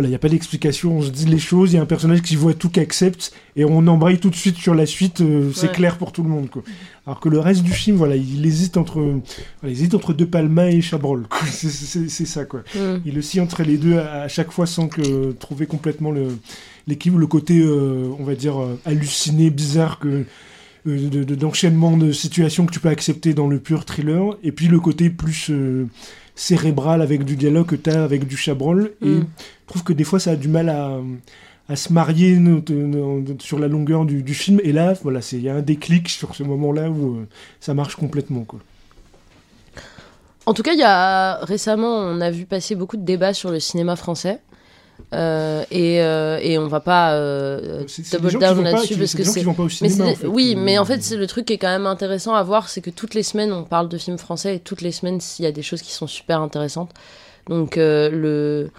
voilà, 0.00 0.08
il 0.08 0.12
n'y 0.12 0.16
a 0.16 0.18
pas 0.18 0.30
d'explication, 0.30 0.96
on 0.96 1.02
se 1.02 1.10
dit 1.10 1.26
les 1.26 1.38
choses, 1.38 1.72
il 1.72 1.76
y 1.76 1.78
a 1.78 1.82
un 1.82 1.86
personnage 1.86 2.22
qui 2.22 2.34
voit 2.34 2.54
tout, 2.54 2.70
qui 2.70 2.80
accepte, 2.80 3.32
et 3.54 3.66
on 3.66 3.86
embraye 3.86 4.18
tout 4.18 4.30
de 4.30 4.34
suite 4.34 4.56
sur 4.56 4.74
la 4.74 4.86
suite, 4.86 5.20
euh, 5.20 5.50
c'est 5.54 5.66
Ouais. 5.68 5.72
clair 5.74 5.98
pour 5.98 6.12
tout 6.12 6.22
le 6.22 6.30
monde. 6.30 6.48
Quoi. 6.48 6.62
Alors 7.06 7.20
que 7.20 7.28
le 7.28 7.38
reste 7.38 7.62
du 7.62 7.72
film, 7.72 7.96
voilà, 7.98 8.16
il 8.16 8.46
hésite 8.46 8.78
entre, 8.78 8.94
voilà, 9.00 9.20
il 9.64 9.70
hésite 9.72 9.94
entre 9.94 10.14
De 10.14 10.24
Palma 10.24 10.70
et 10.70 10.80
Chabrol. 10.80 11.26
C'est- 11.50 12.24
ça, 12.24 12.44
quoi. 12.46 12.60
Mm. 12.74 13.00
Il 13.04 13.18
oscille 13.18 13.40
entre 13.42 13.62
les 13.62 13.76
deux 13.76 13.98
à, 13.98 14.22
à 14.22 14.28
chaque 14.28 14.52
fois 14.52 14.66
sans 14.66 14.88
que 14.88 15.32
trouver 15.32 15.66
complètement 15.66 16.14
l'équilibre, 16.86 17.18
le 17.20 17.26
côté, 17.26 17.60
euh, 17.60 18.08
on 18.18 18.24
va 18.24 18.34
dire, 18.34 18.58
euh, 18.60 18.78
halluciné, 18.86 19.50
bizarre 19.50 19.98
que 19.98 20.24
de- 20.86 21.24
de- 21.24 21.34
d'enchaînement 21.34 21.98
de, 21.98 22.10
situations 22.10 22.64
que 22.64 22.72
tu 22.72 22.80
peux 22.80 22.88
accepter 22.88 23.34
dans 23.34 23.48
le 23.48 23.58
pur 23.58 23.84
thriller, 23.84 24.38
et 24.42 24.50
puis 24.52 24.66
le 24.68 24.80
côté 24.80 25.10
plus 25.10 25.48
euh, 25.50 25.86
cérébral 26.40 27.02
avec 27.02 27.24
du 27.24 27.36
dialogue 27.36 27.66
que 27.66 27.76
tu 27.76 27.90
as 27.90 28.02
avec 28.02 28.26
du 28.26 28.36
chabrol. 28.36 28.92
Et 29.02 29.06
Mm. 29.08 29.26
je 29.62 29.66
trouve 29.66 29.84
que 29.84 29.92
des 29.92 30.04
fois 30.04 30.18
ça 30.18 30.30
a 30.32 30.36
du 30.36 30.48
mal 30.48 30.68
à, 30.70 30.98
à 31.68 31.76
se 31.76 31.92
marier 31.92 32.38
sur 33.40 33.58
la 33.58 33.68
longueur 33.68 34.04
du, 34.06 34.22
du 34.22 34.34
film. 34.34 34.58
Et 34.64 34.72
là, 34.72 34.94
voilà, 35.02 35.20
c'est- 35.20 35.36
il 35.36 35.42
y 35.42 35.48
a 35.50 35.54
un 35.54 35.60
déclic 35.62 36.08
sur 36.08 36.34
ce 36.34 36.42
moment-là 36.42 36.88
où 36.90 37.16
euh, 37.16 37.28
ça 37.60 37.74
marche 37.74 37.94
complètement. 37.96 38.44
Quoi. 38.44 38.60
En 40.46 40.54
tout 40.54 40.62
cas, 40.62 40.72
il 40.72 40.78
y 40.80 40.82
a 40.84 41.36
récemment, 41.44 41.94
on 41.98 42.20
a 42.20 42.30
vu 42.30 42.46
passer 42.46 42.74
beaucoup 42.74 42.96
de 42.96 43.04
débats 43.04 43.34
sur 43.34 43.50
le 43.50 43.60
cinéma 43.60 43.94
français. 43.94 44.40
Euh, 45.14 45.64
et, 45.70 46.02
euh, 46.02 46.38
et 46.42 46.58
on 46.58 46.68
va 46.68 46.80
pas 46.80 47.14
euh, 47.14 47.84
double 48.12 48.38
down 48.38 48.62
là-dessus 48.62 48.96
parce 48.96 49.14
que 49.14 49.24
c'est 49.24 49.44
au 49.44 49.54
mais 49.82 50.00
en 50.00 50.14
fait. 50.14 50.26
oui 50.26 50.54
mais 50.56 50.78
en 50.78 50.82
Euh, 50.82 50.84
fait 50.84 51.02
c'est 51.02 51.16
le 51.16 51.26
truc 51.26 51.46
qui 51.46 51.54
est 51.54 51.58
quand 51.58 51.68
même 51.68 51.86
intéressant 51.86 52.34
à 52.34 52.42
voir 52.42 52.68
c'est 52.68 52.80
que 52.80 52.90
toutes 52.90 53.14
les 53.14 53.22
semaines 53.22 53.52
on 53.52 53.64
parle 53.64 53.88
de 53.88 53.98
films 53.98 54.18
français 54.18 54.56
et 54.56 54.58
toutes 54.60 54.80
les 54.82 54.92
semaines 54.92 55.20
il 55.38 55.44
y 55.44 55.46
a 55.46 55.52
des 55.52 55.62
choses 55.62 55.82
qui 55.82 55.92
sont 55.92 56.06
super 56.06 56.40
intéressantes 56.40 56.90
donc 57.48 57.76
le 57.76 58.70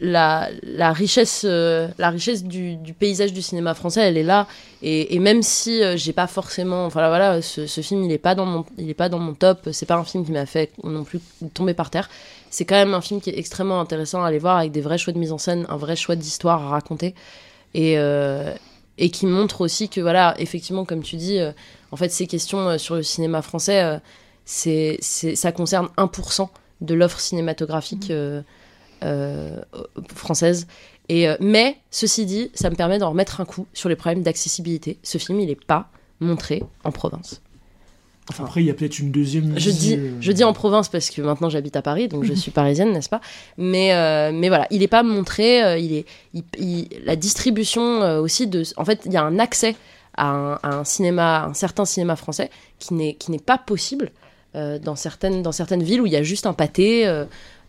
la, 0.00 0.48
la 0.62 0.92
richesse 0.92 1.42
euh, 1.44 1.88
la 1.98 2.10
richesse 2.10 2.44
du, 2.44 2.76
du 2.76 2.92
paysage 2.92 3.32
du 3.32 3.42
cinéma 3.42 3.74
français 3.74 4.00
elle 4.00 4.16
est 4.16 4.22
là. 4.22 4.46
Et, 4.82 5.14
et 5.14 5.18
même 5.18 5.42
si 5.42 5.82
euh, 5.82 5.96
j'ai 5.96 6.12
pas 6.12 6.26
forcément 6.26 6.84
enfin 6.86 7.06
voilà 7.08 7.42
ce, 7.42 7.66
ce 7.66 7.80
film 7.80 8.04
il 8.04 8.12
est 8.12 8.18
pas 8.18 8.34
dans 8.34 8.46
mon 8.46 8.64
il 8.78 8.90
est 8.90 8.94
pas 8.94 9.08
dans 9.08 9.18
mon 9.18 9.34
top 9.34 9.68
c'est 9.72 9.86
pas 9.86 9.96
un 9.96 10.04
film 10.04 10.24
qui 10.24 10.32
m'a 10.32 10.46
fait 10.46 10.70
non 10.84 11.04
plus 11.04 11.20
tomber 11.54 11.74
par 11.74 11.90
terre. 11.90 12.08
C'est 12.50 12.64
quand 12.64 12.74
même 12.74 12.94
un 12.94 13.00
film 13.00 13.20
qui 13.20 13.30
est 13.30 13.38
extrêmement 13.38 13.80
intéressant 13.80 14.22
à 14.22 14.28
aller 14.28 14.38
voir 14.38 14.58
avec 14.58 14.72
des 14.72 14.80
vrais 14.80 14.98
choix 14.98 15.12
de 15.12 15.18
mise 15.18 15.32
en 15.32 15.38
scène 15.38 15.66
un 15.68 15.76
vrai 15.76 15.96
choix 15.96 16.16
d'histoire 16.16 16.62
à 16.62 16.68
raconter. 16.70 17.14
Et 17.74 17.98
euh, 17.98 18.52
et 18.98 19.10
qui 19.10 19.26
montre 19.26 19.62
aussi 19.62 19.88
que 19.88 20.00
voilà 20.00 20.34
effectivement 20.38 20.84
comme 20.84 21.02
tu 21.02 21.16
dis 21.16 21.38
euh, 21.38 21.52
en 21.92 21.96
fait 21.96 22.10
ces 22.10 22.26
questions 22.26 22.76
sur 22.78 22.96
le 22.96 23.02
cinéma 23.02 23.40
français 23.40 24.00
c'est 24.44 24.98
ça 25.00 25.52
concerne 25.52 25.88
1% 25.96 26.48
de 26.82 26.94
l'offre 26.94 27.20
cinématographique 27.20 28.10
euh, 28.10 28.42
française 30.14 30.66
et 31.08 31.28
euh, 31.28 31.36
mais 31.40 31.76
ceci 31.90 32.26
dit 32.26 32.50
ça 32.54 32.70
me 32.70 32.74
permet 32.76 32.98
d'en 32.98 33.10
remettre 33.10 33.40
un 33.40 33.44
coup 33.44 33.66
sur 33.72 33.88
les 33.88 33.96
problèmes 33.96 34.22
d'accessibilité 34.22 34.98
ce 35.02 35.18
film 35.18 35.40
il 35.40 35.50
est 35.50 35.64
pas 35.64 35.88
montré 36.20 36.62
en 36.84 36.92
province 36.92 37.40
Après, 38.38 38.62
il 38.62 38.66
y 38.66 38.70
a 38.70 38.74
peut-être 38.74 39.00
une 39.00 39.10
deuxième. 39.10 39.58
je 39.58 39.70
dis, 39.70 39.94
euh, 39.96 40.12
je 40.20 40.30
dis 40.30 40.44
en 40.44 40.52
province 40.52 40.88
parce 40.88 41.10
que 41.10 41.20
maintenant 41.20 41.50
j'habite 41.50 41.74
à 41.74 41.82
Paris, 41.82 42.06
donc 42.06 42.22
je 42.24 42.32
suis 42.32 42.50
parisienne, 42.60 42.92
n'est-ce 42.92 43.08
pas? 43.08 43.20
Mais, 43.58 43.92
euh, 43.92 44.30
mais 44.32 44.46
voilà, 44.48 44.68
il 44.70 44.78
n'est 44.78 44.88
pas 44.88 45.02
montré, 45.02 45.62
euh, 45.64 45.76
il 45.76 45.92
est, 45.92 46.06
il- 46.32 46.44
il- 46.58 46.88
la 47.04 47.16
distribution 47.16 47.82
euh, 48.02 48.20
aussi 48.20 48.46
de... 48.46 48.62
En 48.76 48.84
fait, 48.84 49.00
il 49.06 49.12
y 49.12 49.16
a 49.16 49.24
un 49.24 49.40
accès 49.40 49.74
à 50.16 50.28
un, 50.30 50.52
à 50.62 50.76
un 50.76 50.84
cinéma, 50.84 51.46
un 51.46 51.54
certain 51.54 51.84
cinéma 51.84 52.14
français 52.14 52.48
qui 52.78 52.94
n'est, 52.94 53.14
qui 53.14 53.32
n'est 53.32 53.40
pas 53.40 53.58
possible 53.58 54.12
euh, 54.54 54.78
dans, 54.78 54.94
certaines, 54.94 55.42
dans 55.42 55.50
certaines 55.52 55.82
villes 55.82 56.00
où 56.00 56.06
il 56.06 56.12
y 56.12 56.16
a 56.16 56.22
juste 56.22 56.46
un 56.46 56.52
pâté. 56.52 57.04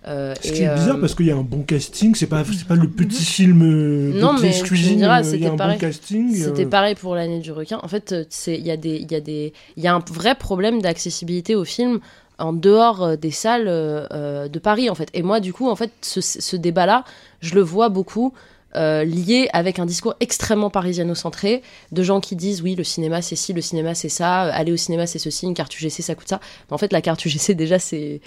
Euh, 0.08 0.34
Ce 0.42 0.50
et, 0.50 0.52
qui 0.54 0.64
est 0.64 0.74
bizarre 0.74 0.98
euh, 0.98 1.00
parce 1.02 1.16
qu'il 1.16 1.26
y 1.26 1.32
a 1.32 1.36
un 1.36 1.44
bon 1.44 1.62
casting, 1.62 2.16
c'est 2.16 2.28
pas, 2.28 2.44
c'est 2.44 2.68
pas 2.68 2.76
le 2.76 2.90
petit 2.90 3.24
film 3.24 3.62
euh, 3.62 4.20
Non, 4.20 4.34
mais 4.42 4.52
cuisine, 4.62 5.04
euh, 5.04 5.24
c'était 5.24 5.50
pareil. 5.52 5.76
bon 5.76 5.80
casting. 5.80 6.36
C'était 6.36 6.66
pareil 6.66 6.96
pour 6.96 7.16
l'année 7.16 7.40
du 7.40 7.52
requin. 7.52 7.80
En 7.82 7.88
fait, 7.88 8.16
c'est 8.30 8.56
il 8.58 8.66
y 8.66 8.72
a 8.72 8.78
des 8.78 8.96
il 8.96 9.12
y 9.12 9.16
a 9.16 9.22
des 9.22 9.54
il 9.78 9.84
y 9.84 9.88
a 9.88 9.96
un 9.96 10.04
vrai 10.12 10.36
problème 10.36 10.82
d'accessibilité 10.82 11.56
au 11.56 11.64
film 11.64 12.00
en 12.40 12.52
dehors 12.52 13.18
des 13.18 13.32
salles 13.32 13.66
de 13.66 14.60
Paris 14.60 14.90
en 14.90 14.96
fait. 14.96 15.10
Et 15.14 15.22
moi 15.22 15.40
du 15.40 15.54
coup 15.54 15.70
en 15.70 15.76
fait 15.76 15.92
ce, 16.02 16.20
ce 16.22 16.56
débat 16.56 16.86
là, 16.86 17.06
je 17.40 17.56
le 17.56 17.62
vois 17.62 17.90
beaucoup 17.90 18.34
euh, 18.76 19.04
lié 19.04 19.50
avec 19.54 19.80
un 19.80 19.86
discours 19.86 20.16
extrêmement 20.20 20.70
parisiano-centré 20.70 21.62
de 21.92 22.04
gens 22.04 22.20
qui 22.20 22.36
disent 22.36 22.62
oui 22.62 22.76
le 22.76 22.84
cinéma 22.84 23.22
c'est 23.22 23.36
ci, 23.36 23.54
le 23.54 23.62
cinéma 23.62 23.96
c'est 23.96 24.10
ça, 24.10 24.46
euh, 24.46 24.52
aller 24.54 24.72
au 24.72 24.78
cinéma 24.78 25.06
c'est 25.08 25.20
ceci, 25.20 25.46
une 25.46 25.54
carte 25.54 25.80
UGC 25.80 26.02
ça 26.02 26.16
coûte 26.16 26.28
ça. 26.30 26.40
En 26.72 26.78
fait 26.78 26.92
la 26.94 27.02
carte 27.02 27.24
UGC 27.26 27.52
déjà 27.54 27.78
c'est 27.80 28.22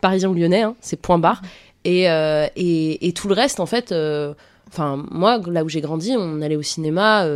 parisien 0.00 0.28
ou 0.28 0.34
lyonnais, 0.34 0.62
hein, 0.62 0.74
c'est 0.80 1.00
point 1.00 1.18
barre. 1.18 1.42
Et, 1.84 2.10
euh, 2.10 2.46
et, 2.56 3.06
et 3.08 3.12
tout 3.12 3.28
le 3.28 3.34
reste 3.34 3.60
en 3.60 3.66
fait, 3.66 3.94
enfin 4.68 5.04
moi 5.10 5.40
là 5.46 5.64
où 5.64 5.68
j'ai 5.68 5.80
grandi 5.80 6.14
on 6.18 6.42
allait 6.42 6.56
au 6.56 6.62
cinéma 6.62 7.26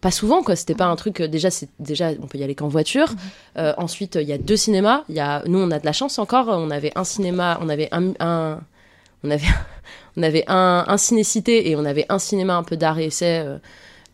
pas 0.00 0.10
souvent 0.10 0.42
quoi 0.42 0.56
c'était 0.56 0.74
pas 0.74 0.86
un 0.86 0.96
truc 0.96 1.22
déjà 1.22 1.50
c'est 1.50 1.68
déjà 1.78 2.10
on 2.20 2.26
peut 2.26 2.38
y 2.38 2.42
aller 2.42 2.56
qu'en 2.56 2.66
voiture 2.66 3.14
ensuite 3.54 4.16
il 4.20 4.26
y 4.26 4.32
a 4.32 4.38
deux 4.38 4.56
cinémas 4.56 5.04
il 5.08 5.14
y 5.14 5.20
a 5.20 5.44
nous 5.46 5.60
on 5.60 5.70
a 5.70 5.78
de 5.78 5.84
la 5.86 5.92
chance 5.92 6.18
encore 6.18 6.48
on 6.48 6.70
avait 6.70 6.90
un 6.96 7.04
cinéma 7.04 7.58
on 7.62 7.68
avait 7.68 7.88
un, 7.92 8.12
un- 8.18 8.60
on 9.22 9.30
avait 9.30 9.46
on 10.16 10.22
avait 10.22 10.44
un, 10.46 10.84
un 10.86 10.96
ciné-cité 10.96 11.70
et 11.70 11.76
on 11.76 11.84
avait 11.84 12.06
un 12.08 12.18
cinéma 12.18 12.56
un 12.56 12.62
peu 12.62 12.76
d'art 12.76 12.98
et 12.98 13.06
essai 13.06 13.42
euh, 13.44 13.58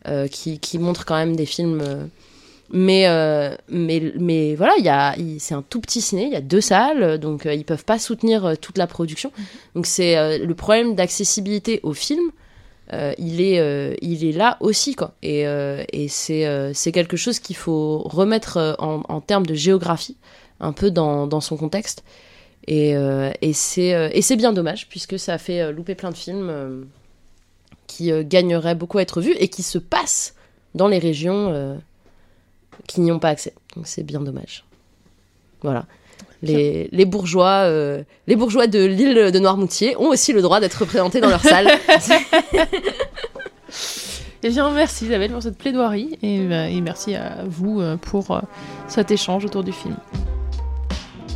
euh, 0.07 0.27
qui, 0.27 0.59
qui 0.59 0.79
montre 0.79 1.05
quand 1.05 1.15
même 1.15 1.35
des 1.35 1.45
films 1.45 1.81
euh, 1.81 2.05
mais, 2.71 3.07
mais, 3.67 4.13
mais 4.19 4.53
voilà, 4.53 4.73
il 4.77 4.85
y 4.85 4.89
a, 4.89 5.15
c'est 5.39 5.55
un 5.55 5.63
tout 5.63 5.81
petit 5.81 6.01
ciné, 6.01 6.25
il 6.25 6.31
y 6.31 6.35
a 6.35 6.41
deux 6.41 6.61
salles, 6.61 7.17
donc 7.17 7.45
ils 7.45 7.65
peuvent 7.65 7.83
pas 7.83 7.97
soutenir 7.97 8.53
toute 8.61 8.77
la 8.77 8.85
production. 8.85 9.31
Donc 9.73 9.87
c'est 9.87 10.37
le 10.37 10.53
problème 10.53 10.93
d'accessibilité 10.93 11.79
au 11.81 11.93
film, 11.93 12.31
euh, 12.91 13.13
il, 13.19 13.39
est, 13.39 13.59
euh, 13.59 13.93
il 14.01 14.25
est 14.25 14.31
là 14.31 14.57
aussi. 14.61 14.95
Quoi. 14.95 15.13
Et, 15.21 15.45
euh, 15.47 15.83
et 15.93 16.07
c'est, 16.07 16.73
c'est 16.73 16.91
quelque 16.91 17.17
chose 17.17 17.39
qu'il 17.39 17.55
faut 17.55 17.99
remettre 17.99 18.75
en, 18.79 19.03
en 19.07 19.21
termes 19.21 19.45
de 19.45 19.53
géographie, 19.53 20.17
un 20.59 20.71
peu 20.71 20.91
dans, 20.91 21.27
dans 21.27 21.41
son 21.41 21.57
contexte. 21.57 22.03
Et, 22.67 22.95
euh, 22.95 23.31
et, 23.41 23.53
c'est, 23.53 23.93
euh, 23.93 24.09
et 24.11 24.21
c'est 24.21 24.35
bien 24.35 24.53
dommage, 24.53 24.87
puisque 24.89 25.17
ça 25.17 25.33
a 25.33 25.37
fait 25.37 25.61
euh, 25.61 25.71
louper 25.71 25.95
plein 25.95 26.11
de 26.11 26.17
films 26.17 26.85
qui 27.87 28.11
gagneraient 28.23 28.75
beaucoup 28.75 28.99
à 28.99 29.01
être 29.01 29.19
vus 29.19 29.33
et 29.39 29.47
qui 29.47 29.63
se 29.63 29.79
passent 29.79 30.35
dans 30.75 30.87
les 30.87 30.99
régions 30.99 31.79
qui 32.87 33.01
n'y 33.01 33.11
ont 33.11 33.17
pas 33.17 33.29
accès. 33.29 33.53
Donc 33.75 33.87
c'est 33.87 34.03
bien 34.03 34.21
dommage. 34.21 34.63
Voilà. 35.63 35.85
Les, 36.43 36.87
les 36.91 37.05
bourgeois, 37.05 37.63
euh, 37.65 38.03
les 38.27 38.35
bourgeois 38.35 38.67
de 38.67 38.85
l'île 38.85 39.31
de 39.31 39.39
Noirmoutier 39.39 39.97
ont 39.97 40.09
aussi 40.09 40.33
le 40.33 40.41
droit 40.41 40.59
d'être 40.59 40.75
représentés 40.75 41.19
dans 41.19 41.29
leur 41.29 41.41
salle. 41.41 41.67
Eh 44.41 44.51
bien, 44.51 44.71
merci 44.71 45.03
Isabelle 45.03 45.33
pour 45.33 45.43
cette 45.43 45.57
plaidoirie 45.57 46.17
et, 46.21 46.37
et 46.37 46.79
merci 46.79 47.13
à 47.13 47.43
vous 47.45 47.81
pour 48.03 48.39
cet 48.87 49.11
échange 49.11 49.43
autour 49.43 49.65
du 49.65 49.73
film. 49.73 49.97